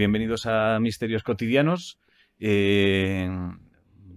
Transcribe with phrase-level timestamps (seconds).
[0.00, 1.98] bienvenidos a Misterios Cotidianos.
[2.38, 3.28] Eh,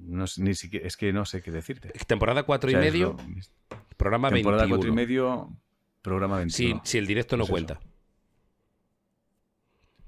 [0.06, 1.90] no ni siquiera, es que no sé qué decirte.
[2.08, 4.96] Temporada 4 O y sea, es medio, lo- programa temporada 4 y 21.
[4.96, 5.50] medio,
[6.02, 6.82] programa 21.
[6.86, 7.80] Si, si el directo no Pues eso.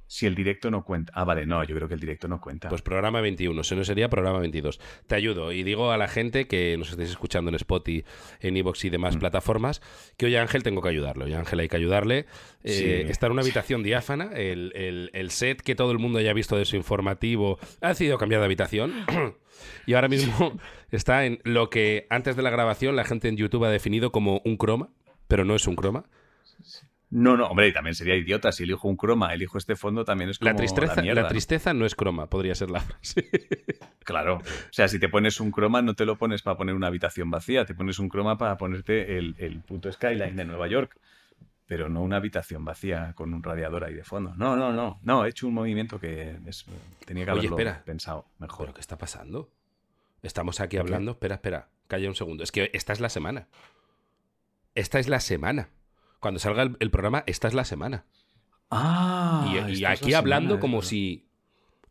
[0.07, 1.11] Si el directo no cuenta.
[1.15, 2.69] Ah, vale, no, yo creo que el directo no cuenta.
[2.69, 4.79] Pues programa 21, si no sería programa 22.
[5.07, 8.05] Te ayudo y digo a la gente que nos estéis escuchando en Spotify,
[8.39, 9.19] en Evox y demás Mm.
[9.19, 9.81] plataformas
[10.17, 11.25] que hoy a Ángel tengo que ayudarle.
[11.25, 12.25] Hoy a Ángel hay que ayudarle.
[12.63, 13.07] Eh.
[13.09, 14.31] Está en una habitación diáfana.
[14.35, 18.17] El, el- el set que todo el mundo haya visto de su informativo ha decidido
[18.19, 18.93] cambiar de habitación.
[19.87, 20.53] y ahora mismo
[20.91, 24.41] está en lo que antes de la grabación la gente en YouTube ha definido como
[24.45, 24.89] un croma,
[25.27, 26.05] pero no es un croma.
[27.11, 28.51] No, no, hombre, y también sería idiota.
[28.51, 31.31] Si elijo un croma, elijo este fondo, también es como La tristeza, mierda, la ¿no?
[31.31, 33.29] tristeza no es croma, podría ser la frase.
[34.05, 34.35] Claro.
[34.37, 37.31] O sea, si te pones un croma, no te lo pones para poner una habitación
[37.31, 40.95] vacía, te pones un croma para ponerte el, el puto skyline de Nueva York.
[41.65, 44.35] Pero no una habitación vacía con un radiador ahí de fondo.
[44.37, 44.99] No, no, no.
[45.01, 46.65] No, he hecho un movimiento que es-
[47.05, 47.83] tenía que Oye, haberlo espera.
[47.83, 48.67] pensado mejor.
[48.67, 49.49] ¿Pero qué está pasando?
[50.21, 51.13] Estamos aquí hablando.
[51.13, 51.69] Espera, espera.
[51.87, 52.43] Calla un segundo.
[52.43, 53.47] Es que esta es la semana.
[54.75, 55.69] Esta es la semana.
[56.25, 58.07] Cuando salga el, el programa, esta es la semana.
[58.71, 61.29] Ah, y, y aquí la hablando semana, como si.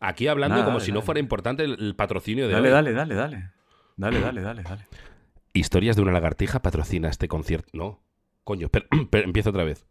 [0.00, 2.74] Aquí hablando Nada, como dale, si no fuera importante el, el patrocinio de Dale, hoy.
[2.74, 3.50] dale, dale, dale.
[3.96, 4.86] Dale, dale, dale, dale.
[5.52, 7.70] Historias de una lagartija patrocina este concierto.
[7.74, 8.02] No.
[8.42, 8.86] Coño, espera,
[9.24, 9.86] empiezo otra vez.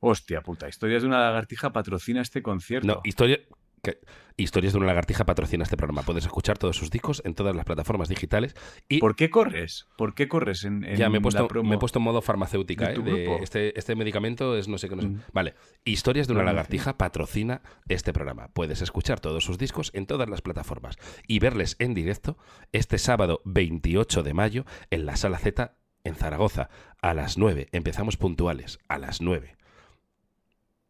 [0.00, 2.86] Hostia puta, Historias de una lagartija patrocina este concierto.
[2.86, 3.38] No, historia.
[3.84, 3.98] Que-
[4.36, 6.02] Historias de una lagartija patrocina este programa.
[6.02, 8.56] Puedes escuchar todos sus discos en todas las plataformas digitales.
[8.88, 9.86] Y ¿Por qué corres?
[9.96, 11.68] ¿Por qué corres en, en Ya me he, puesto, promo?
[11.70, 12.86] me he puesto en modo farmacéutica.
[12.88, 12.94] de ¿eh?
[12.96, 13.44] tu de grupo?
[13.44, 15.08] este, este medicamento es no sé qué, no sé.
[15.08, 15.20] Mm.
[15.32, 15.54] Vale.
[15.84, 18.48] Historias de una lagartija patrocina este programa.
[18.48, 20.98] Puedes escuchar todos sus discos en todas las plataformas
[21.28, 22.36] y verles en directo
[22.72, 26.70] este sábado 28 de mayo en la Sala Z en Zaragoza
[27.00, 27.68] a las 9.
[27.70, 29.56] Empezamos puntuales a las 9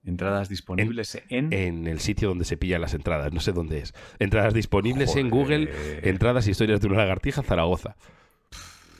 [0.04, 1.52] Entradas disponibles en...
[1.52, 3.32] en el sitio donde se pillan las entradas.
[3.32, 3.94] No sé dónde es.
[4.18, 5.70] Entradas disponibles en Google.
[6.02, 7.96] Entradas Historias de una lagartija Zaragoza.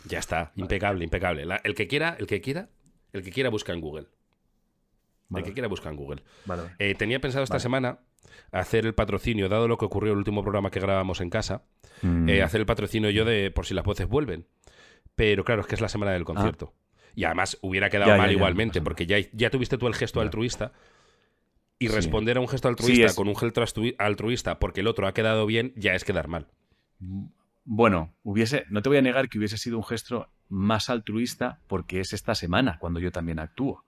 [0.06, 1.44] Ya está, impecable, impecable.
[1.46, 2.68] La- el que quiera, el que quiera,
[3.12, 4.06] el que quiera busca en Google.
[5.28, 6.22] Vale, El que quiera busca en Google.
[6.44, 6.62] vale.
[6.78, 7.62] Eh, tenía pensado esta Vale.
[7.62, 7.98] semana
[8.52, 11.62] hacer el patrocinio, dado lo que ocurrió en el último programa que grabamos en casa,
[12.02, 12.28] Mm.
[12.28, 14.46] eh, hacer el patrocinio yo de por si las voces vuelven.
[15.16, 16.74] Pero claro, es que es la semana del concierto.
[17.14, 18.16] Y además hubiera quedado Ah.
[18.16, 20.72] Ya, mal ya, igualmente, porque ya, ya tuviste tú el gesto altruista.
[21.78, 21.94] Y Sí.
[21.94, 23.62] responder a un gesto altruista es- con un gesto
[23.98, 26.46] altruista porque el otro ha quedado bien, ya es quedar mal.
[27.64, 32.00] Bueno, hubiese, no te voy a negar que hubiese sido un gesto más altruista porque
[32.00, 33.84] es esta semana cuando yo también actúo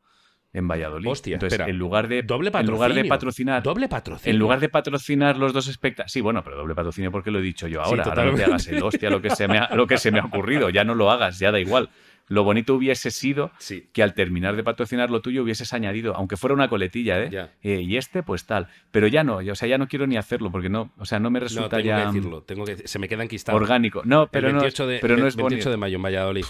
[0.53, 1.09] en Valladolid.
[1.09, 1.71] Hostia, Entonces, espera.
[1.71, 4.33] en lugar de Doble en lugar de patrocinar Doble patrocinio.
[4.33, 6.13] en lugar de patrocinar los dos espectáculos.
[6.13, 8.05] Sí, bueno, pero doble patrocinio porque lo he dicho yo Sí, ahora.
[8.25, 10.25] no te hagas el hostia lo que, se me ha, lo que se me ha
[10.25, 10.71] ocurrido.
[10.71, 11.91] Ya no lo hagas, ya da igual.
[12.29, 16.37] Lo bonito hubiese sido Sí, que al terminar de patrocinar lo tuyo hubieses añadido, aunque
[16.37, 17.31] fuera una coletilla, ¿eh?
[17.31, 17.53] ya.
[17.63, 18.67] Eh, y este, pues tal.
[18.91, 21.31] Pero ya no, o sea, ya no quiero ni hacerlo porque no, o sea, no
[21.31, 22.43] me No, resulta tengo ya que decirlo.
[22.43, 23.57] Tengo que, se me queda enquistado.
[23.57, 24.03] orgánico.
[24.05, 25.71] No, pero el no, 28 de, pero no el es 28 bonito.
[25.71, 26.45] de mayo en Valladolid.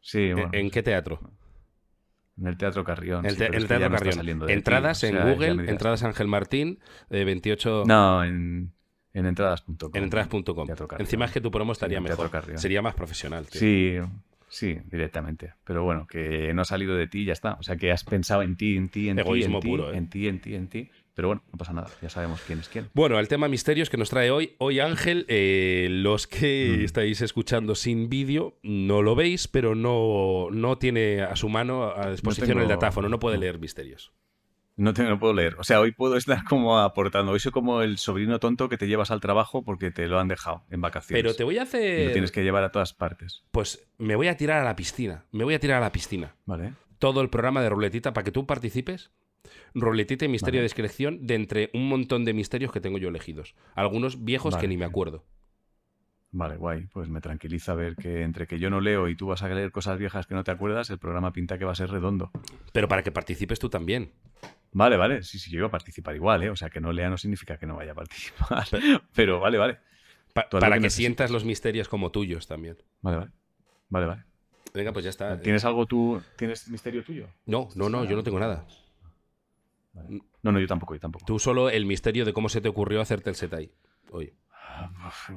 [0.00, 1.20] Sí, ¿En- bueno, ¿En qué teatro?
[2.38, 3.22] en el Teatro Carrión.
[3.28, 4.46] Sí, te- es el Teatro no Carrión.
[4.46, 6.78] ti, Entradas o en sea, Google, entradas Ángel Martín,
[7.10, 8.72] eh, 28 No, en,
[9.12, 9.90] en entradas.com.
[9.94, 10.68] en entradas.com.
[10.98, 12.30] Encima es que tu promo estaría mejor.
[12.56, 13.46] Sería más profesional.
[13.46, 13.60] tío.
[13.60, 13.98] Sí,
[14.50, 15.54] sí, directamente.
[15.64, 17.54] Pero bueno, que no ha salido de ti y ya está.
[17.54, 19.96] O sea, que has pensado en ti, en ti, en ti, en ti, puro, ¿eh?
[19.96, 20.90] en ti, en ti, en ti.
[21.14, 21.88] Pero bueno, no pasa nada.
[22.00, 22.88] Ya sabemos quién es quién.
[22.94, 26.84] Bueno, el tema misterios que nos trae hoy, hoy Ángel, eh, los que Mm.
[26.84, 32.10] estáis escuchando sin vídeo no lo veis, pero no, no tiene a su mano a
[32.10, 34.12] disposición el tengo- datáfono, no puede leer misterios.
[34.80, 35.56] No te no puedo leer.
[35.58, 37.32] O sea, hoy puedo estar como aportando.
[37.32, 40.26] Hoy soy como el sobrino tonto que te llevas al trabajo porque te lo han
[40.28, 41.22] dejado en vacaciones.
[41.22, 42.06] Pero te voy a Y hacer...
[42.06, 43.44] lo tienes que llevar a todas partes.
[43.50, 46.34] Pues me voy a tirar a la piscina, me voy a tirar a la piscina.
[46.46, 46.72] Vale.
[46.98, 49.10] Todo el programa de ruletita para que tú participes.
[49.74, 50.62] Ruletita y misterio Vale.
[50.62, 53.54] de discreción de entre un montón de misterios que tengo yo elegidos.
[53.74, 55.24] Algunos viejos que ni me acuerdo.
[56.32, 56.86] Vale, guay.
[56.92, 59.72] Pues me tranquiliza ver que entre que yo no leo y tú vas a leer
[59.72, 62.30] cosas viejas que no te acuerdas, el programa pinta que va a ser redondo.
[62.72, 64.12] Pero para que participes tú también.
[64.72, 65.24] Vale, vale.
[65.24, 66.50] Sí, sí, yo iba a participar igual, ¿eh?
[66.50, 68.64] O sea, que no lea no significa que no vaya a participar.
[69.14, 69.78] Pero vale, vale.
[70.32, 72.76] Pa- para que que sientas los misterios como tuyos también.
[73.02, 73.30] Vale, vale.
[73.88, 74.24] Vale, vale.
[74.72, 75.40] Venga, pues ya está.
[75.40, 76.22] ¿Tienes algo tú?
[76.36, 77.26] ¿Tienes misterio tuyo?
[77.46, 78.64] No, no, no, yo no tengo nada.
[80.42, 81.26] No, no, yo tampoco, yo tampoco.
[81.26, 83.72] Tú solo el misterio de cómo se te ocurrió hacerte el set ahí.
[84.12, 84.32] Hoy.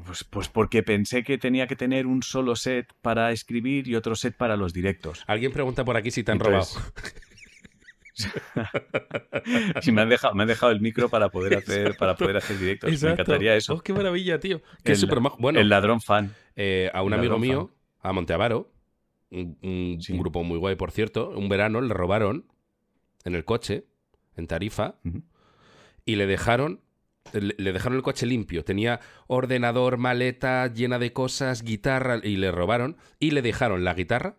[0.06, 4.16] Pues, pues porque pensé que tenía que tener un solo set para escribir y otro
[4.16, 5.24] set para los directos.
[5.28, 6.94] Alguien pregunta por aquí si te han Entonces- robado.
[9.84, 12.58] Y me han dejado, me han dejado el micro para poder hacer, para poder hacer
[12.60, 13.02] directos.
[13.02, 13.74] Me encantaría eso.
[13.76, 14.62] Oh, qué maravilla, tío.
[14.84, 15.08] Qué El-.
[15.40, 16.34] Bueno, El ladrón fan.
[16.56, 17.72] eh, a un el amigo mío,
[18.02, 18.72] a Monteavaro,
[19.32, 20.14] un, un- Sí.
[20.14, 22.46] un grupo muy guay, por cierto, un verano le robaron
[23.26, 23.86] en el coche,
[24.38, 24.96] en Tarifa,
[26.06, 26.82] y le dejaron
[27.32, 28.64] le dejaron el coche limpio.
[28.64, 32.98] Tenía ordenador, maleta llena de cosas, guitarra y le robaron.
[33.20, 34.36] Y le dejaron la guitarra,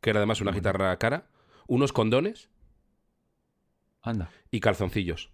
[0.00, 1.28] que era además una guitarra cara,
[1.66, 2.50] unos condones
[4.02, 4.30] Anda.
[4.50, 5.30] y calzoncillos.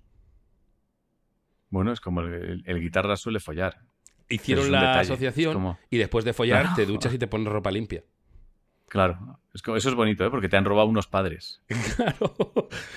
[1.70, 3.80] Bueno, es como el, el- el guitarra suele follar.
[4.28, 7.70] Hicieron la detalle, asociación como- y después de follar te duchas y te pones ropa
[7.70, 8.04] limpia.
[8.88, 9.40] Claro.
[9.54, 10.30] Eso es bonito, ¿eh?
[10.30, 11.62] Porque te han robado unos padres.
[11.96, 12.34] Claro.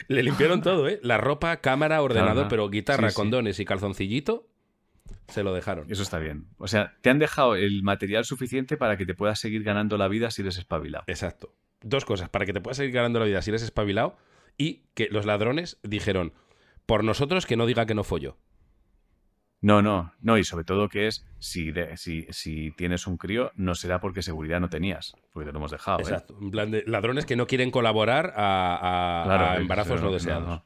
[0.07, 0.99] Le limpiaron todo, ¿eh?
[1.03, 2.49] La ropa, cámara, ordenador, claro.
[2.49, 3.15] pero guitarra, Sí, sí.
[3.15, 4.47] condones y calzoncillito
[5.27, 5.91] se lo dejaron.
[5.91, 6.47] Eso está bien.
[6.57, 10.07] O sea, te han dejado el material suficiente para que te puedas seguir ganando la
[10.07, 11.03] vida si eres espabilado.
[11.07, 11.53] Exacto.
[11.81, 14.17] Dos cosas, para que te puedas seguir ganando la vida si eres espabilado
[14.57, 16.33] y que los ladrones dijeron,
[16.85, 18.37] por nosotros que no diga que no follo.
[19.61, 23.51] No, no, no, y sobre todo que es, si, de- si, si tienes un crío,
[23.55, 25.99] no será porque seguridad no tenías, porque te lo hemos dejado.
[25.99, 26.03] ¿eh?
[26.03, 26.37] Exacto.
[26.41, 30.07] En plan de ladrones que no quieren colaborar a, a- Claro, a es- embarazos no
[30.07, 30.47] no, deseados.
[30.47, 30.65] no.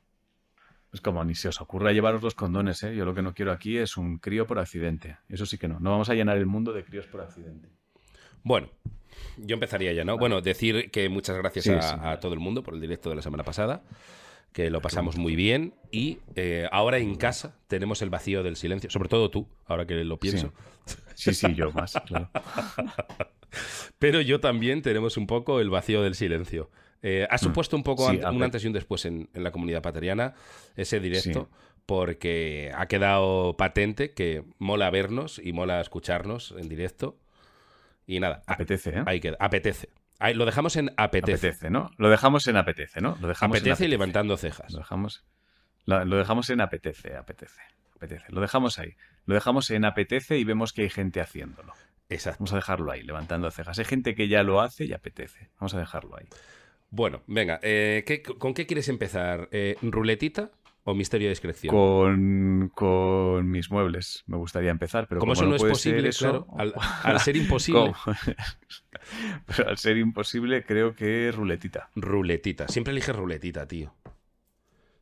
[0.93, 2.95] Es como, ni se os ocurra llevaros los condones, ¿eh?
[2.95, 5.17] Yo lo que no quiero aquí es un crío por accidente.
[5.27, 5.79] Eso sí que no.
[5.79, 7.69] No vamos a llenar el mundo de críos por accidente.
[8.43, 8.69] Bueno,
[9.37, 10.19] yo empezaría ya, ¿no?
[10.19, 11.95] Bueno, decir que muchas gracias Sí, a, sí.
[11.99, 13.81] a todo el mundo por el directo de la semana pasada,
[14.53, 18.89] que lo pasamos muy bien y eh, ahora en casa tenemos el vacío del silencio,
[18.89, 20.53] sobre todo tú, ahora que lo pienso,
[21.15, 22.29] Sí, sí, yo más, claro.
[23.99, 26.69] pero yo también tenemos un poco el vacío del silencio.
[27.01, 28.15] Eh, ha supuesto un poco Mm.
[28.15, 30.35] Sí, un antes y un después en, en la comunidad pateriana
[30.75, 31.49] ese directo.
[31.51, 31.57] Sí.
[31.85, 37.17] Porque ha quedado patente que mola vernos y mola escucharnos en directo.
[38.07, 39.03] Y nada, Apetece, ¿eh?
[39.05, 39.35] ahí queda.
[39.39, 39.89] Apetece.
[40.23, 41.47] Ahí, lo dejamos en apetece.
[41.47, 41.91] Apetece, ¿no?
[41.97, 43.17] Lo dejamos en apetece, ¿no?
[43.19, 44.71] Lo dejamos en Apetece y levantando cejas.
[44.71, 45.23] Lo dejamos,
[45.85, 47.61] lo, lo dejamos en apetece, apetece,
[47.95, 48.25] apetece.
[48.29, 48.95] Lo dejamos ahí.
[49.25, 51.73] Lo dejamos en apetece y vemos que hay gente haciéndolo.
[52.09, 52.39] Exacto.
[52.39, 53.79] Vamos a dejarlo ahí, levantando cejas.
[53.79, 55.49] Hay gente que ya lo hace y apetece.
[55.59, 56.27] Vamos a dejarlo ahí.
[56.89, 59.49] Bueno, venga, eh, ¿qué- ¿con qué quieres empezar?
[59.51, 60.51] Eh, ¿Ruletita
[60.83, 61.73] o misterio de discreción?
[61.75, 66.45] Con, con mis muebles me gustaría empezar, pero Como eso no es posible, ser eso,
[66.45, 67.93] claro, al, al ser imposible,
[69.45, 71.89] pero al ser imposible, creo que ruletita.
[71.95, 72.67] ruletita.
[72.67, 73.93] Siempre eliges ruletita, tío.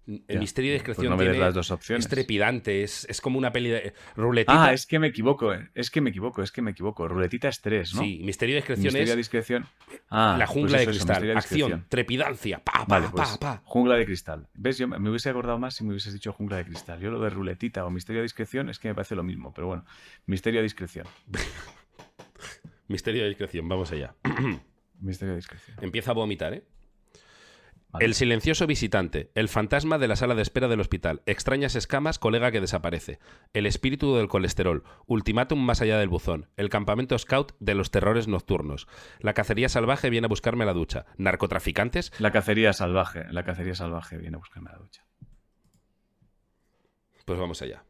[0.08, 2.06] El Ya, misterio de pues discreción no me des tiene- las dos opciones.
[2.06, 3.94] es trepidante, es, es como una peli de...
[4.16, 5.70] Ruletita, Ah, es que me equivoco, eh.
[5.76, 7.08] es que me equivoco, es que me equivoco.
[7.08, 8.02] Ruletita es tres, ¿no?
[8.02, 9.68] sí, misterio de discreción Misterio de es discreción.
[10.10, 11.86] Ah, la pues jungla de eso, eso, cristal, de acción, discreción.
[11.88, 13.62] trepidancia, pa, pa, Vale, pues pa.
[13.64, 14.48] jungla de cristal.
[14.56, 14.78] ¿Ves?
[14.80, 17.00] Yo me me hubiese acordado más si me hubieses dicho jungla de cristal.
[17.00, 19.68] Yo lo de ruletita o misterio de discreción es que me parece lo mismo, pero
[19.68, 19.86] bueno,
[20.26, 21.06] misterio de discreción.
[22.88, 24.16] Misterio de discreción, vamos allá.
[25.00, 25.78] Misterio de discreción.
[25.82, 26.64] Empieza a vomitar, ¿eh?
[27.92, 28.06] Vale.
[28.06, 32.52] El silencioso visitante, el fantasma de la sala de espera del hospital, extrañas escamas, colega
[32.52, 33.20] que desaparece,
[33.54, 38.30] el espíritu del colesterol, ultimátum más allá del buzón, el campamento scout de los terrores
[38.30, 38.88] nocturnos,
[39.20, 43.76] la cacería salvaje viene a buscarme a la ducha, narcotraficantes, La cacería salvaje, la cacería
[43.76, 45.06] salvaje viene a buscarme a la ducha.
[47.26, 47.84] pues vamos allá.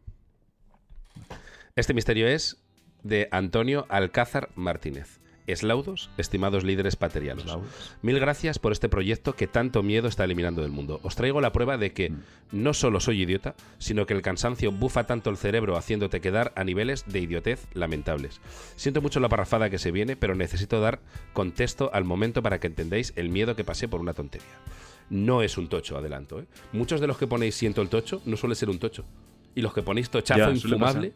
[1.76, 2.64] Este misterio es
[3.04, 5.21] de Antonio Alcázar Martínez.
[5.52, 7.58] Eslaudos, estimados líderes paterianos.
[8.02, 11.00] Mil gracias por este proyecto que tanto miedo está eliminando del mundo.
[11.04, 12.22] Os traigo la prueba de que Mm.
[12.52, 16.64] no solo soy idiota, sino que el cansancio bufa tanto el cerebro haciéndote quedar a
[16.64, 18.42] niveles de idiotez lamentables.
[18.76, 21.00] Siento mucho la parrafada que se viene, pero necesito dar
[21.34, 24.48] contexto al momento para que entendáis el miedo que pasé por una tontería.
[25.10, 26.40] No es un tocho, adelanto.
[26.40, 26.46] ¿eh?
[26.72, 29.04] Muchos de los que ponéis siento el tocho no suele ser un tocho.
[29.56, 31.12] Y los que ponéis tochazo Ya, infumable,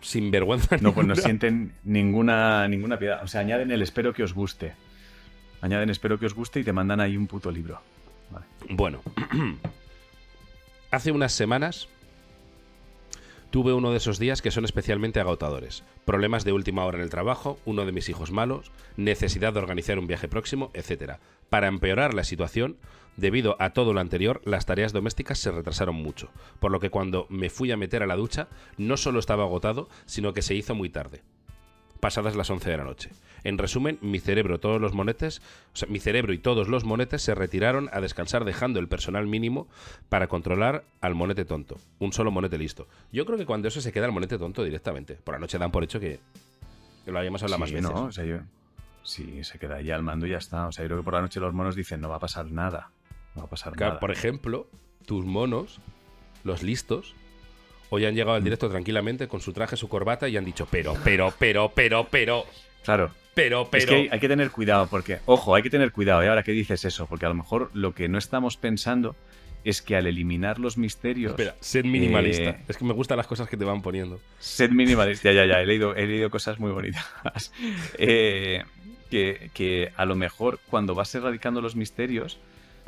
[0.00, 3.22] sin vergüenza No, pues no sienten ninguna, ninguna piedad.
[3.22, 4.74] O sea, añaden el espero que os guste.
[5.60, 7.80] Añaden espero que os guste y te mandan ahí un puto libro.
[8.30, 8.46] Vale.
[8.70, 9.02] Bueno,
[10.90, 11.88] hace unas semanas
[13.50, 15.82] tuve uno de esos días que son especialmente agotadores.
[16.04, 19.98] Problemas de última hora en el trabajo, uno de mis hijos malos, necesidad de organizar
[19.98, 21.14] un viaje próximo, etc.
[21.48, 22.76] Para empeorar la situación,
[23.16, 27.26] debido a todo lo anterior, las tareas domésticas se retrasaron mucho, por lo que cuando
[27.28, 28.48] me fui a meter a la ducha,
[28.78, 31.22] no solo estaba agotado, sino que se hizo muy tarde
[32.00, 33.10] pasadas las 11 de la noche.
[33.44, 35.42] En resumen, mi cerebro, todos los monetes,
[35.74, 39.26] o sea, mi cerebro y todos los monetes se retiraron a descansar dejando el personal
[39.26, 39.68] mínimo
[40.08, 41.76] para controlar al monete tonto.
[41.98, 42.88] Un solo monete listo.
[43.12, 45.12] Yo creo que cuando eso se queda el monete tonto directamente.
[45.14, 46.20] Por la noche dan por hecho que,
[47.04, 47.90] que lo hayamos hablado más veces.
[47.90, 48.04] ¿no?
[48.06, 48.38] O sea, yo-
[49.02, 50.68] sí, se queda ahí al mando y ya está.
[50.68, 52.46] O sea, yo creo que por la noche los monos dicen no va a pasar
[52.50, 52.88] nada.
[53.34, 54.00] No va a pasar Claro, nada.
[54.00, 54.66] por ejemplo,
[55.06, 55.80] tus monos,
[56.44, 57.14] los listos,
[57.90, 60.94] hoy han llegado al directo tranquilamente con su traje, su corbata y han dicho, pero,
[61.04, 62.44] pero, pero, pero, pero,
[62.84, 63.10] Claro.
[63.34, 63.78] pero, pero.
[63.82, 66.24] Es que hay, que tener cuidado porque, ojo, hay que tener cuidado.
[66.24, 67.06] ¿Y ahora qué dices eso?
[67.06, 69.14] Porque a lo mejor lo que no estamos pensando
[69.62, 71.32] es que al eliminar los misterios...
[71.32, 72.50] Espera, sed minimalista.
[72.50, 74.18] Eh, Es que me gustan las cosas que te van poniendo.
[74.38, 77.04] Sed minimalista, ya, ya, ya, he leído, he leído cosas muy bonitas.
[77.98, 78.64] Eh,
[79.10, 82.38] que, que a lo mejor cuando vas erradicando los misterios,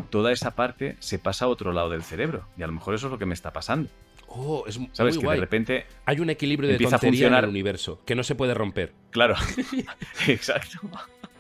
[0.03, 2.47] toda esa parte se pasa a otro lado del cerebro.
[2.57, 3.89] Y a lo mejor eso es lo que me está pasando.
[4.29, 5.17] Oh, es ¿Sabes?
[5.17, 5.37] muy que guay.
[5.37, 5.87] de repente.
[6.07, 8.93] Hay un equilibrio de a en el universo que no se puede romper.
[9.11, 9.35] Claro.
[10.27, 10.81] Exacto.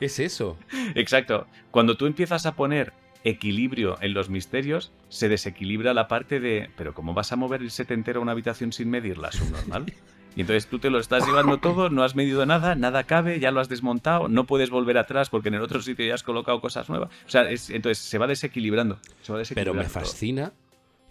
[0.00, 0.58] Es eso.
[0.94, 1.46] Exacto.
[1.70, 2.92] Cuando tú empiezas a poner
[3.24, 6.70] equilibrio en los misterios, se desequilibra la parte de.
[6.76, 9.32] Pero ¿cómo vas a mover el set entero a una habitación sin medirla?
[9.32, 9.86] ¿Subnormal?
[10.36, 13.50] Y entonces tú te lo estás llevando todo, no has medido nada, nada cabe, ya
[13.50, 16.60] lo has desmontado, no puedes volver atrás porque en el otro sitio ya has colocado
[16.60, 17.10] cosas nuevas.
[17.26, 18.98] O sea, es- entonces se va desequilibrando.
[19.22, 19.90] se va Pero me todo.
[19.90, 20.52] fascina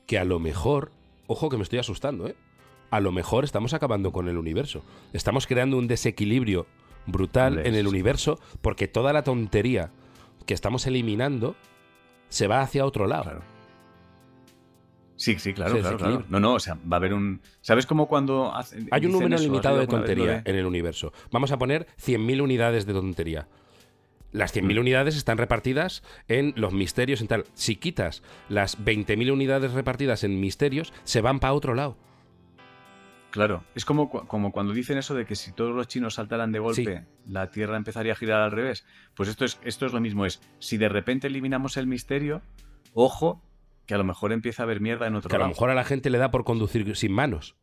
[0.08, 0.92] que a lo mejor,
[1.28, 2.36] ojo que me estoy asustando, ¿eh?
[2.90, 4.84] A lo mejor estamos acabando con el universo.
[5.14, 6.66] Estamos creando un desequilibrio
[7.06, 9.92] brutal en el universo porque toda la tontería
[10.46, 11.56] que estamos eliminando
[12.30, 13.24] se va hacia otro lado.
[13.24, 13.42] Claro.
[15.22, 16.26] Sí, sí, claro, claro, claro.
[16.30, 17.42] No, no, o sea, va a haber un.
[17.62, 21.14] ¿Sabes cómo cuando hacen- Hay un número limitado de tontería de- en el universo.
[21.30, 23.48] Vamos a poner 100.000 unidades de tontería.
[24.32, 24.82] Las 100.000 Mm.
[24.82, 27.44] unidades están repartidas en los misterios en tal.
[27.54, 31.98] Si quitas las 20.000 unidades repartidas en misterios, se van para otro lado.
[33.30, 36.60] Claro, es como, como cuando dicen eso de que si todos los chinos saltaran de
[36.60, 38.86] golpe, la Tierra empezaría a girar al revés.
[39.14, 42.42] Pues esto es, esto es lo mismo, es si de repente eliminamos el misterio,
[42.94, 43.42] ojo,
[43.86, 45.76] que a lo mejor empieza a haber mierda en otro Que a lo mejor a
[45.76, 47.56] la gente le da por conducir sin manos.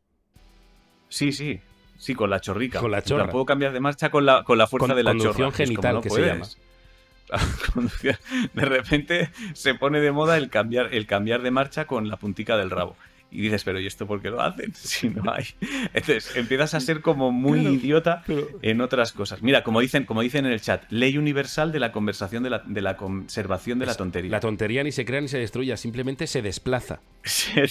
[1.08, 1.60] Sí, sí,
[1.96, 2.80] sí, con la chorrica.
[2.80, 3.30] Con la chorra.
[3.30, 5.56] puedo cambiar de marcha con la, con la fuerza Con- de la conducción chorra.
[5.56, 6.40] Genital, no que se.
[7.74, 8.18] Conducción-
[8.54, 12.56] De repente se pone de moda el cambiar, el cambiar de marcha con la puntica
[12.56, 12.96] del rabo.
[13.30, 14.72] Y dices, pero ¿y esto por qué lo hacen?
[14.74, 15.44] Si no hay.
[15.92, 19.42] Entonces empiezas a ser como muy Claro, idiota pero- en otras cosas.
[19.42, 22.62] Mira, como dicen, como dicen en el chat, ley universal de la conversación de la,
[22.64, 24.30] de la conservación de la tontería.
[24.30, 27.00] La tontería ni se crea ni se destruye, simplemente se desplaza.
[27.24, 27.66] se,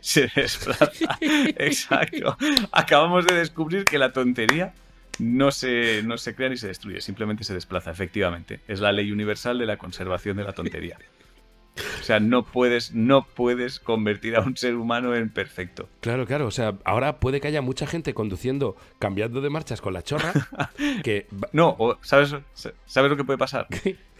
[0.00, 1.18] se desplaza.
[1.20, 2.36] Exacto.
[2.72, 4.74] Acabamos de descubrir que la tontería
[5.20, 8.60] no se, no se crea ni se destruye, simplemente se desplaza, efectivamente.
[8.68, 10.96] Es la ley universal de la conservación de la tontería.
[12.00, 15.88] O sea, no puedes, no puedes convertir a un ser humano en perfecto.
[16.00, 16.46] Claro, claro.
[16.46, 20.32] O sea, ahora puede que haya mucha gente conduciendo, cambiando de marchas con la chorra,
[21.02, 21.26] que...
[21.52, 22.34] No, o, ¿sabes,
[22.86, 23.66] ¿sabes lo que puede pasar?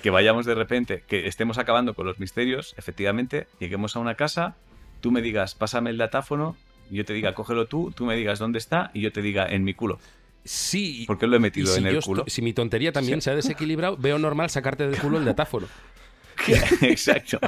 [0.03, 4.57] Que vayamos de repente, que estemos acabando con los misterios, efectivamente, lleguemos a una casa,
[5.01, 6.57] tú me digas, pásame el datáfono,
[6.91, 9.65] yo te diga, cógelo tú, tú me digas dónde está, y yo te diga, en
[9.65, 9.99] mi culo.
[10.45, 12.25] Sí, Porque lo he metido si, en el culo.
[12.27, 15.67] si mi tontería también se ha desequilibrado, veo normal sacarte del culo el datáfono.
[16.83, 17.39] Exacto.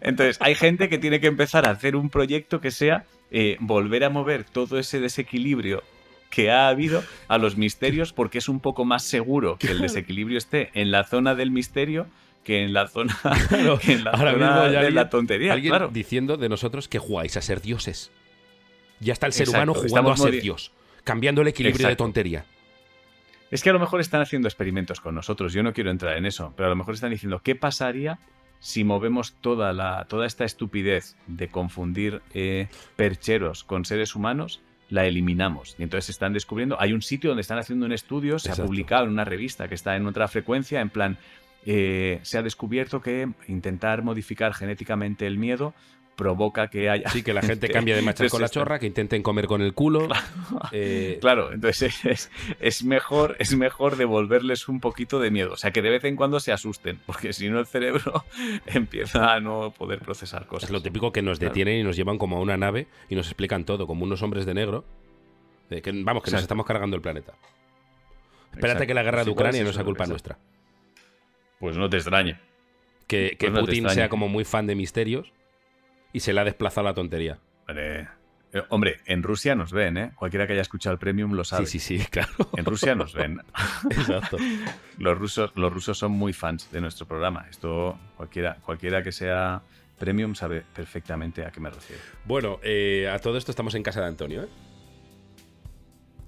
[0.00, 4.04] Entonces, hay gente que tiene que empezar a hacer un proyecto que sea eh, volver
[4.04, 5.82] a mover todo ese desequilibrio
[6.30, 10.38] que ha habido a los misterios porque es un poco más seguro que el desequilibrio
[10.38, 12.06] esté en la zona del misterio
[12.44, 13.16] que en la zona,
[13.48, 15.52] Claro, que en la ahora zona mismo de alguien- la tontería.
[15.52, 15.88] Alguien claro.
[15.92, 18.10] diciendo de nosotros que jugáis a ser dioses.
[19.00, 20.72] Ya está el ser Exacto, humano jugando a ser dios,
[21.04, 22.44] cambiando el equilibrio de tontería.
[23.50, 25.52] Es que a lo mejor están haciendo experimentos con nosotros.
[25.52, 28.18] Yo no quiero entrar en eso, pero a lo mejor están diciendo qué pasaría
[28.58, 35.04] si movemos toda la toda esta estupidez de confundir eh, percheros con seres humanos, la
[35.06, 35.76] eliminamos.
[35.78, 36.80] Y entonces están descubriendo.
[36.80, 38.62] Hay un sitio donde están haciendo un estudio, se Exacto.
[38.64, 41.18] ha publicado en una revista que está en otra frecuencia, en plan.
[41.68, 45.74] eh, se ha descubierto que intentar modificar genéticamente el miedo
[46.16, 47.08] provoca que haya.
[47.10, 49.74] Sí, que la gente cambie de Entonces con la chorra, que intenten comer con el
[49.74, 50.08] culo.
[50.72, 55.52] eh, Claro, entonces es, es mejor, es mejor devolverles un poquito de miedo.
[55.52, 58.24] O sea, que de vez en cuando se asusten, porque si no el cerebro
[58.66, 60.70] empieza a no poder procesar cosas.
[60.70, 61.50] Es lo típico que nos Claro.
[61.52, 64.46] detienen y nos llevan como a una nave y nos explican todo, como unos hombres
[64.46, 64.84] de negro.
[65.70, 67.34] de que, vamos, que nos estamos cargando el planeta.
[68.52, 68.86] Espérate Exacto.
[68.86, 70.12] que la guerra de Ucrania no sea culpa exacto.
[70.12, 70.38] nuestra.
[71.60, 72.38] Pues no te extrañe.
[73.06, 75.32] Que, que Pues no Putin sea como muy fan de misterios
[76.12, 77.38] y se le ha desplazado la tontería.
[77.68, 78.08] Hombre,
[78.52, 80.12] eh, hombre, en Rusia nos ven, ¿eh?
[80.14, 81.66] Cualquiera que haya escuchado el Premium lo sabe.
[81.66, 82.32] Sí, sí, sí, claro.
[82.56, 83.40] En Rusia nos ven.
[83.90, 84.38] Exacto.
[84.98, 87.46] Los rusos, los rusos son muy fans de nuestro programa.
[87.50, 89.62] Esto cualquiera, cualquiera que sea
[89.98, 92.02] Premium sabe perfectamente a qué me refiero.
[92.24, 94.48] Bueno, eh, a todo esto estamos en casa de Antonio, ¿eh?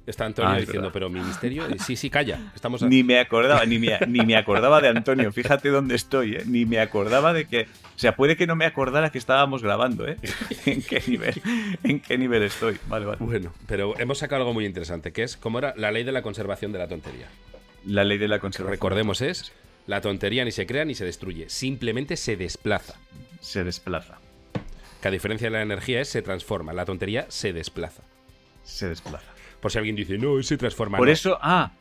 [0.09, 1.65] Está Antonio Ah, diciendo, pero mi misterio.
[1.69, 2.39] y Sí, sí, calla.
[2.55, 5.31] Estamos a- Ni me acordaba, ni me, ni me acordaba de Antonio.
[5.33, 6.43] Fíjate dónde estoy, ¿eh?
[6.47, 7.63] Ni me acordaba de que.
[7.63, 10.17] O sea, puede que no me acordara que estábamos grabando, ¿eh?
[10.67, 11.35] ¿En qué nivel,
[11.83, 12.79] en qué nivel estoy?
[12.89, 13.19] Vale, vale.
[13.21, 16.23] Bueno, pero hemos sacado algo muy interesante, que es cómo era la ley de la
[16.23, 17.27] conservación de la tontería.
[17.85, 18.73] La ley de la conservación.
[18.73, 19.53] recordemos es,
[19.87, 22.95] la tontería ni se crea ni se destruye, simplemente se desplaza.
[23.41, 24.19] Se desplaza.
[25.03, 28.03] Que a diferencia de la energía es se transforma, la tontería se desplaza.
[28.65, 29.33] Se desplaza.
[29.61, 30.99] Por si alguien dice, no, se transforma.
[30.99, 31.13] Por no.
[31.13, 31.73] eso, ah,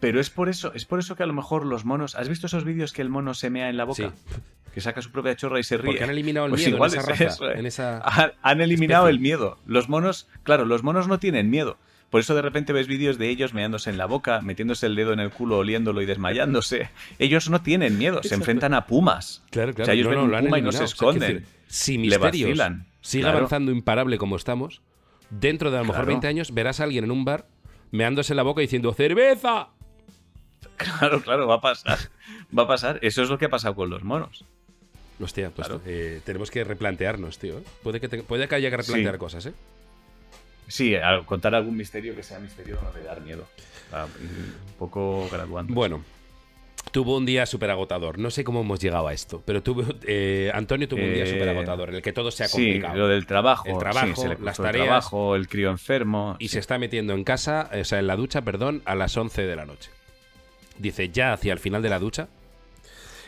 [0.00, 2.14] pero es por eso, es por eso que a lo mejor los monos.
[2.14, 4.12] ¿Has visto esos vídeos que el mono se mea en la boca?
[4.26, 4.40] Sí.
[4.74, 5.92] que saca su propia chorra y se ríe.
[5.92, 7.34] Porque han eliminado el Pues miedo igual en esa es raza.
[7.34, 7.58] eso, eh.
[7.58, 7.98] en esa...
[8.04, 9.16] Han, han eliminado especie.
[9.16, 9.58] el miedo.
[9.66, 11.76] Los monos, claro, los monos no tienen miedo.
[12.10, 15.12] Por eso de repente ves vídeos de ellos meándose en la boca, metiéndose el dedo
[15.14, 16.90] en el culo, oliéndolo y desmayándose.
[17.18, 19.42] Ellos no tienen miedo, se enfrentan a pumas.
[19.50, 19.84] Claro, claro.
[19.84, 20.84] O sea, ellos No, ven no, un puma y no se eliminado.
[20.84, 21.34] O sea, esconden.
[21.44, 22.86] decir, si Le Misterios vacilan.
[23.00, 23.38] sigue Claro.
[23.38, 24.82] avanzando imparable como estamos,
[25.32, 26.08] dentro de a lo mejor Claro.
[26.08, 27.46] 20 años verás a alguien en un bar
[27.90, 29.68] meándose en la boca diciendo ¡Cerveza!
[30.76, 31.98] Claro, claro, va a pasar.
[32.56, 32.98] Va a pasar.
[33.02, 34.44] Eso es lo que ha pasado con los monos.
[35.20, 35.82] Hostia, pues Claro.
[35.86, 37.58] eh, tenemos que replantearnos, tío.
[37.58, 37.62] ¿eh?
[37.82, 39.18] Puede, que te- puede que haya que replantear Sí.
[39.18, 39.52] cosas, ¿eh?
[40.68, 43.46] Sí, al contar algún misterio que sea misterio no debe dar miedo.
[43.92, 45.72] Un poco graduando.
[45.74, 46.02] Bueno,
[46.90, 48.18] tuvo un día súper agotador.
[48.18, 51.28] No sé cómo hemos llegado a esto, pero tuvo, eh, Antonio tuvo un día Eh,
[51.28, 52.96] súper agotador en el que todo se ha Sí, complicado.
[52.98, 53.68] lo del trabajo.
[53.68, 54.86] El trabajo, sí, las cruzó el tareas.
[54.86, 56.36] trabajo, el crío enfermo.
[56.38, 56.54] y sí.
[56.54, 59.56] se está metiendo en casa, o sea, en la ducha, perdón, a las 11 de
[59.56, 59.90] la noche.
[60.78, 62.28] Dice, ya hacia el final de la ducha,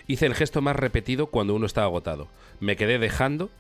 [0.06, 2.28] hice el gesto más repetido cuando uno está agotado.
[2.60, 3.50] Me quedé dejando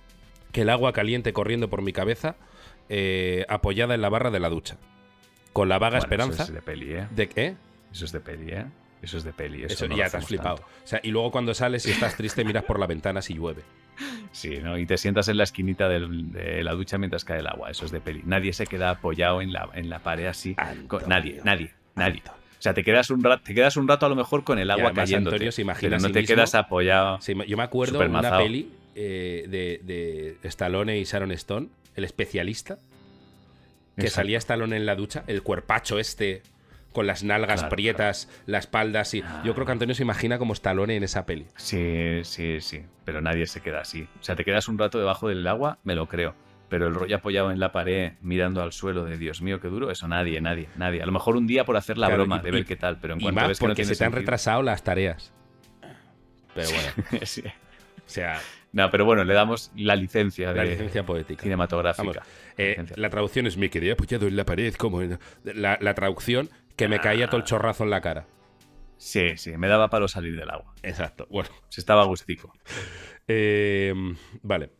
[0.52, 2.36] que el agua caliente corriendo por mi cabeza,
[2.88, 4.76] eh, apoyada en la barra de la ducha.
[5.52, 7.06] Con la vaga Bueno, esperanza Eso es de peli, ¿eh?
[7.10, 7.54] de que...
[7.92, 8.66] Eso es de peli, ¿eh?
[9.04, 9.64] Eso es de peli.
[9.64, 10.56] Eso, Eso, no ya te has flipado.
[10.56, 10.70] tanto.
[10.84, 13.62] O sea, y luego cuando sales y estás triste, miras por la ventana si llueve.
[14.32, 14.76] Sí, ¿no?
[14.78, 17.70] Y te sientas en la esquinita del- de la ducha mientras cae el agua.
[17.70, 18.22] Eso es de peli.
[18.24, 20.54] Nadie se queda apoyado en la, en la pared así.
[20.56, 21.06] Antonio.
[21.06, 22.22] Nadie, nadie, nadie.
[22.26, 24.70] O sea, te quedas, un rato, te quedas un rato a lo mejor con el
[24.70, 25.30] agua cayendo.
[25.30, 27.20] Antonio se imagina pero no sí te mismo- quedas apoyado.
[27.20, 29.80] Sí, yo me acuerdo de una peli eh, de,
[30.42, 32.76] de Stallone y Sharon Stone, el especialista,
[33.96, 34.14] que Exacto.
[34.14, 36.42] salía Stallone en la ducha, el cuerpacho este,
[36.94, 39.22] con las nalgas Claro, prietas, la espalda así.
[39.44, 41.46] Yo creo que Antonio se imagina como Stallone en esa peli.
[41.56, 42.84] Sí, sí, sí.
[43.04, 44.08] Pero nadie se queda así.
[44.20, 46.34] O sea, te quedas un rato debajo del agua, me lo creo.
[46.70, 49.90] Pero el rollo apoyado en la pared, mirando al suelo de Dios mío, qué duro,
[49.90, 51.02] eso nadie, nadie, nadie.
[51.02, 52.76] A lo mejor un día por hacer la Claro, broma, y- de ver y- qué
[52.76, 54.82] tal, pero en Y cuanto más ves que no porque se te han retrasado las
[54.82, 55.32] tareas.
[56.54, 57.42] Pero bueno, Sí.
[57.46, 58.40] o sea,
[58.72, 61.42] No, pero bueno, le damos la licencia de la licencia poética.
[61.42, 62.02] cinematográfica.
[62.20, 62.96] Vamos, eh, Licencia.
[62.98, 66.88] la traducción es me quedé apoyado en la pared, como en- la, la traducción que
[66.88, 68.26] me caía todo el chorrazo en la cara.
[68.96, 70.72] Sí, sí, me daba palo salir del agua.
[70.82, 71.26] Exacto.
[71.30, 72.52] Bueno, Se estaba gustico.
[73.28, 73.92] eh,
[74.42, 74.70] vale.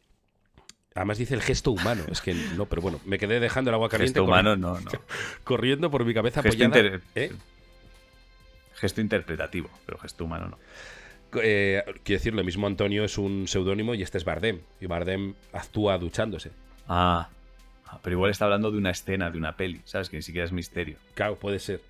[0.94, 2.04] Además dice el gesto humano.
[2.10, 4.90] Es que no, pero bueno, me quedé dejando el agua caliente Gesto humano, no, no.
[5.44, 6.86] corriendo por mi cabeza Gesto, apoyada.
[6.96, 7.32] inter- ¿Eh?
[8.74, 10.58] gesto interpretativo, pero gesto humano no.
[11.42, 14.60] Eh, quiero decir, lo mismo Antonio es un seudónimo y este es Bardem.
[14.80, 16.52] Y Bardem actúa duchándose.
[16.88, 17.28] Ah,
[17.86, 20.08] ah, pero igual está hablando de una escena, de una peli, ¿sabes?
[20.10, 20.96] Que ni siquiera es misterio.
[21.14, 21.80] Claro, puede ser.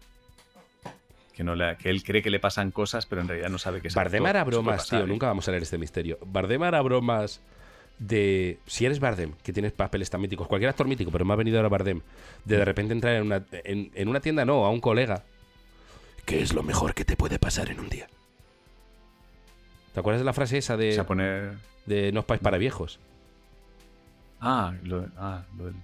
[1.34, 3.80] Que, no le- que él cree que le pasan cosas, pero en realidad no sabe
[3.80, 5.04] que es Bardem hará bromas, pasar, tío.
[5.06, 5.08] ¿eh?
[5.08, 6.18] Nunca vamos a leer este misterio.
[6.24, 7.40] Bardem hará bromas
[7.98, 8.58] de.
[8.66, 11.56] Si eres Bardem, que tienes papeles tan míticos, cualquier actor mítico, pero me ha venido
[11.58, 12.02] ahora Bardem,
[12.44, 15.24] de de repente entrar en una, en, en una tienda, no, a un colega.
[16.24, 18.06] ¿Qué es lo mejor que te puede pasar en un día?
[19.92, 21.52] ¿Te acuerdas de la frase esa O sea, de, poner...
[21.86, 22.98] de No es para viejos?
[24.44, 25.74] Ah, lo, ah, lo del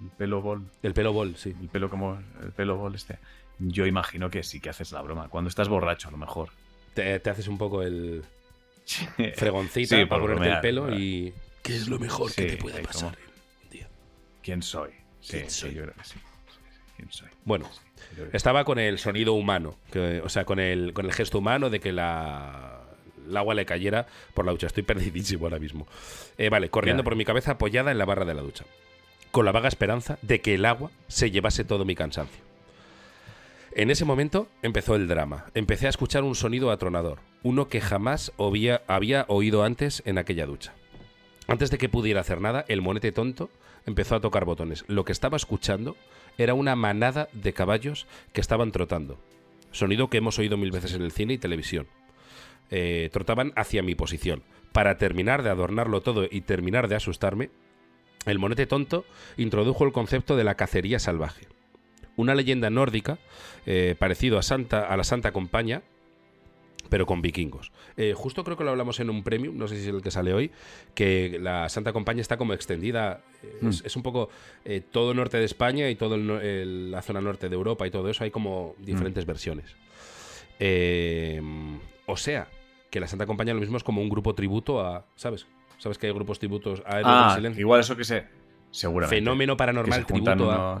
[0.00, 0.62] el pelo bol.
[0.82, 1.54] El pelo bol, sí.
[1.60, 2.18] El pelo como...
[2.42, 3.18] El pelo bol este.
[3.58, 5.28] Yo imagino que sí que haces la broma.
[5.28, 6.50] Cuando estás borracho, a lo mejor.
[6.94, 8.22] Te, te haces un poco el
[9.34, 10.98] fregoncita Sí, para ponerte el pelo ¿verdad?
[10.98, 11.32] y.
[11.62, 13.26] ¿Qué es lo mejor Sí, que te puede pasar como-
[13.64, 13.88] un día?
[14.42, 14.90] ¿Quién soy?
[15.20, 15.74] Sí, ¿Quién soy?
[15.74, 16.18] yo creo que sí.
[16.96, 17.28] ¿Quién soy?
[17.44, 17.68] Bueno,
[18.32, 21.80] Estaba con el sonido humano, que- o sea, con el, con el gesto humano de
[21.80, 22.82] que la,
[23.28, 24.66] el agua le cayera por la ducha.
[24.66, 25.86] Estoy perdidísimo ahora mismo.
[26.38, 28.64] Eh, vale, corriendo por mi cabeza apoyada en la barra de la ducha,
[29.30, 32.46] con la vaga esperanza de que el agua se llevase todo mi cansancio.
[33.72, 35.46] En ese momento empezó el drama.
[35.52, 40.72] Empecé a escuchar un sonido atronador, uno que jamás había oído antes en aquella ducha.
[41.46, 43.50] Antes de que pudiera hacer nada, el monete tonto
[43.84, 44.84] empezó a tocar botones.
[44.88, 45.94] Lo que estaba escuchando
[46.38, 49.18] era una manada de caballos que estaban trotando.
[49.72, 51.86] Sonido que hemos oído mil veces en el cine y televisión.
[52.70, 54.42] Eh, trotaban hacia mi posición.
[54.72, 57.50] Para terminar de adornarlo todo y terminar de asustarme,
[58.26, 59.04] el monete tonto
[59.36, 61.46] introdujo el concepto de la cacería salvaje.
[62.16, 63.18] Una leyenda nórdica
[63.66, 65.82] eh, parecido a, Santa, a la Santa Compañía,
[66.88, 67.72] pero con vikingos.
[67.96, 70.10] Eh, justo creo que lo hablamos en un premium, no sé si es el que
[70.10, 70.50] sale hoy,
[70.94, 74.30] que la Santa Compañía está como extendida, eh, es, es un poco
[74.64, 78.08] eh, todo el norte de España y toda la zona norte de Europa y todo
[78.08, 79.76] eso, hay como diferentes versiones.
[80.58, 81.40] Eh,
[82.06, 82.48] o sea,
[82.96, 85.46] que la Santa Compañía lo mismo es como un grupo tributo a, ¿sabes?
[85.76, 87.60] ¿Sabes que hay grupos tributos a Héroes del Ah, Silencio?
[87.60, 88.24] igual eso que se...
[88.70, 89.16] Seguramente.
[89.16, 90.80] Fenómeno paranormal tributo a...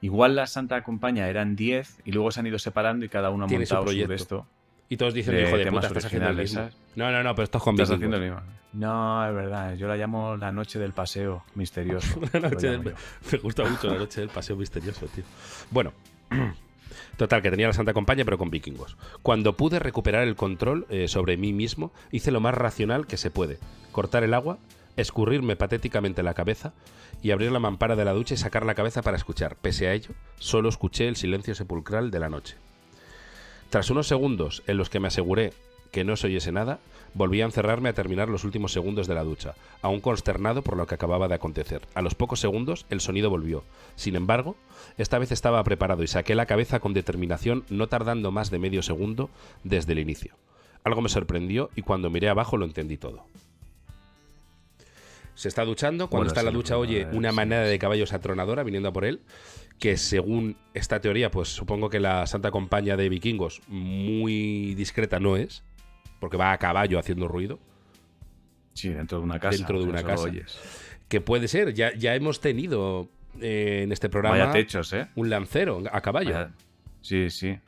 [0.00, 3.44] Igual la Santa Compañía eran 10 y luego se han ido separando y cada uno
[3.44, 4.08] ha su montado su, proyecto.
[4.08, 4.46] de esto.
[4.88, 6.50] Y todos dicen, de hijo de puta, estás haciendo el.
[6.96, 8.40] No, no, no, pero estás con Estás haciendo el mismo.
[8.72, 9.74] No, es verdad.
[9.76, 12.20] Yo la llamo la noche del paseo misterioso.
[12.32, 12.82] La noche del-.
[13.32, 15.22] Me gusta mucho la noche del paseo misterioso, tío.
[15.70, 15.92] Bueno,
[17.18, 18.96] Total, que tenía la Santa Compañía, pero con vikingos.
[19.22, 23.32] Cuando pude recuperar el control eh, sobre mí mismo, hice lo más racional que se
[23.32, 23.58] puede:
[23.90, 24.58] cortar el agua,
[24.96, 26.74] escurrirme patéticamente la cabeza
[27.20, 29.56] y abrir la mampara de la ducha y sacar la cabeza para escuchar.
[29.56, 32.54] Pese a ello, solo escuché el silencio sepulcral de la noche.
[33.68, 35.52] Tras unos segundos en los que me aseguré
[35.98, 36.78] que no se oyese nada,
[37.12, 40.86] volví a encerrarme a terminar los últimos segundos de la ducha, aún consternado por lo
[40.86, 41.82] que acababa de acontecer.
[41.92, 43.64] A los pocos segundos el sonido volvió.
[43.96, 44.54] Sin embargo,
[44.96, 48.80] esta vez estaba preparado y saqué la cabeza con determinación, no tardando más de medio
[48.82, 49.28] segundo
[49.64, 50.34] desde el inicio.
[50.84, 53.24] Algo me sorprendió y cuando miré abajo lo entendí todo.
[55.34, 57.70] Se está duchando, cuando Bueno, está en la ducha bueno, oye una sí, manada sí.
[57.70, 59.20] de caballos atronadora viniendo a por él,
[59.80, 65.36] que según esta teoría, pues supongo que la Santa Compañía de vikingos muy discreta no
[65.36, 65.64] es,
[66.20, 67.58] porque va a caballo haciendo ruido.
[68.74, 69.56] Sí, dentro de una casa.
[69.56, 70.24] Dentro de una casa.
[70.24, 70.58] oyes.
[71.08, 73.08] Que puede ser, ya, ya hemos tenido
[73.40, 75.08] eh, en este programa Vaya techos, ¿eh?
[75.16, 76.32] un lancero a caballo.
[76.34, 76.50] Vaya-
[77.00, 77.58] Sí, sí.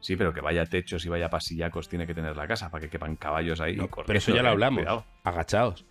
[0.00, 2.88] Sí, pero que vaya techos y vaya pasillacos tiene que tener la casa para que
[2.90, 3.76] quepan caballos ahí.
[3.76, 4.80] No, pero eso ya lo eh, hablamos.
[4.80, 5.04] cuidado.
[5.24, 5.84] Agachados.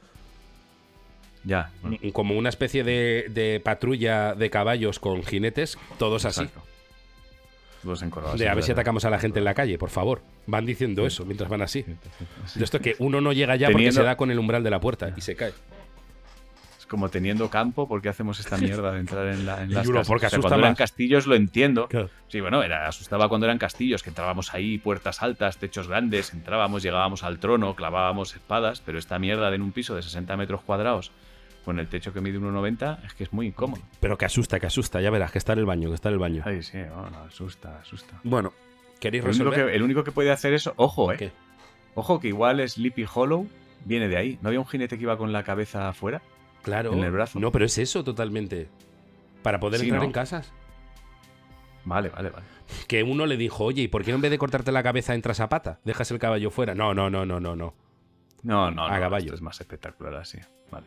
[1.44, 1.72] Ya.
[2.14, 6.50] Como una especie de, de patrulla de caballos con jinetes, todos así.
[7.88, 8.38] Todos encorvados.
[8.38, 10.22] De a ver si atacamos a la gente en la calle, por favor.
[10.46, 11.86] Van diciendo eso mientras van así.
[12.46, 12.60] Sí.
[12.60, 14.82] De esto que uno no llega ya porque se da con el umbral de la
[14.82, 15.54] puerta y se cae.
[16.78, 19.88] Es como teniendo campo, ¿por qué hacemos esta mierda de entrar en, la, en las
[19.88, 20.06] casas?
[20.06, 21.88] porque O sea, asusta cuando eran castillos lo entiendo.
[21.88, 22.10] Claro.
[22.28, 26.84] Sí, bueno, era, asustaba cuando eran castillos, que entrábamos ahí, puertas altas, techos grandes, entrábamos,
[26.84, 30.60] llegábamos al trono, clavábamos espadas, pero esta mierda de en un piso de 60 metros
[30.60, 31.14] cuadrados,
[31.68, 33.82] con el techo que mide 1,90, es que es muy incómodo.
[34.00, 35.02] Pero que asusta, que asusta.
[35.02, 36.42] Ya verás, que está en el baño, que está en el baño.
[36.46, 38.22] Ay, sí, no, no, asusta, asusta.
[38.24, 38.54] Bueno,
[39.02, 39.70] ¿queréis El único, resolver?
[39.72, 41.18] que, el único que puede hacer eso, ojo, eh.
[41.18, 41.32] ¿Qué?
[41.94, 43.50] Ojo que igual Sleepy Hollow
[43.84, 44.40] viene de ahí.
[44.42, 46.22] ¿No había un jinete que iba con la cabeza afuera?
[46.64, 46.94] Claro.
[46.94, 47.38] en el brazo.
[47.38, 48.70] No, pero es eso totalmente.
[49.44, 50.06] Para poder Sí, entrar ¿no?
[50.08, 50.54] en casas.
[51.84, 52.46] Vale, vale, vale.
[52.88, 55.42] Que uno le dijo, oye, ¿y por qué en vez de cortarte la cabeza entras
[55.42, 55.80] a pata?
[55.84, 56.76] Dejas el caballo fuera.
[56.76, 57.74] No, no, no, no, no, no.
[58.44, 59.26] No, no, A no, caballo.
[59.26, 60.38] esto es más espectacular así.
[60.72, 60.86] Vale.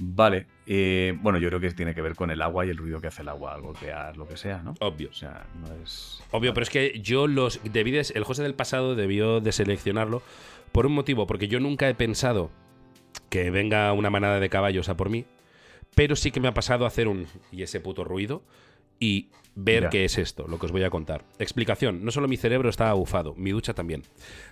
[0.00, 0.46] Vale.
[0.66, 3.08] eh, bueno, yo creo que tiene que ver con el agua y el ruido que
[3.08, 4.74] hace el agua al golpear lo que sea, ¿no?
[4.80, 5.08] Obvio.
[5.10, 6.22] O sea, no es.
[6.30, 10.22] Obvio, pero es que yo los debí de- el José del pasado debió de seleccionarlo
[10.72, 12.50] por un motivo, porque yo nunca he pensado
[13.30, 15.24] que venga una manada de caballos a por mí,
[15.94, 18.42] pero sí que me ha pasado hacer un y ese puto ruido
[19.00, 19.88] y ver Ya.
[19.90, 21.24] qué es esto, lo que os voy a contar.
[21.40, 24.02] Explicación, no solo mi cerebro estaba bufado, mi ducha también.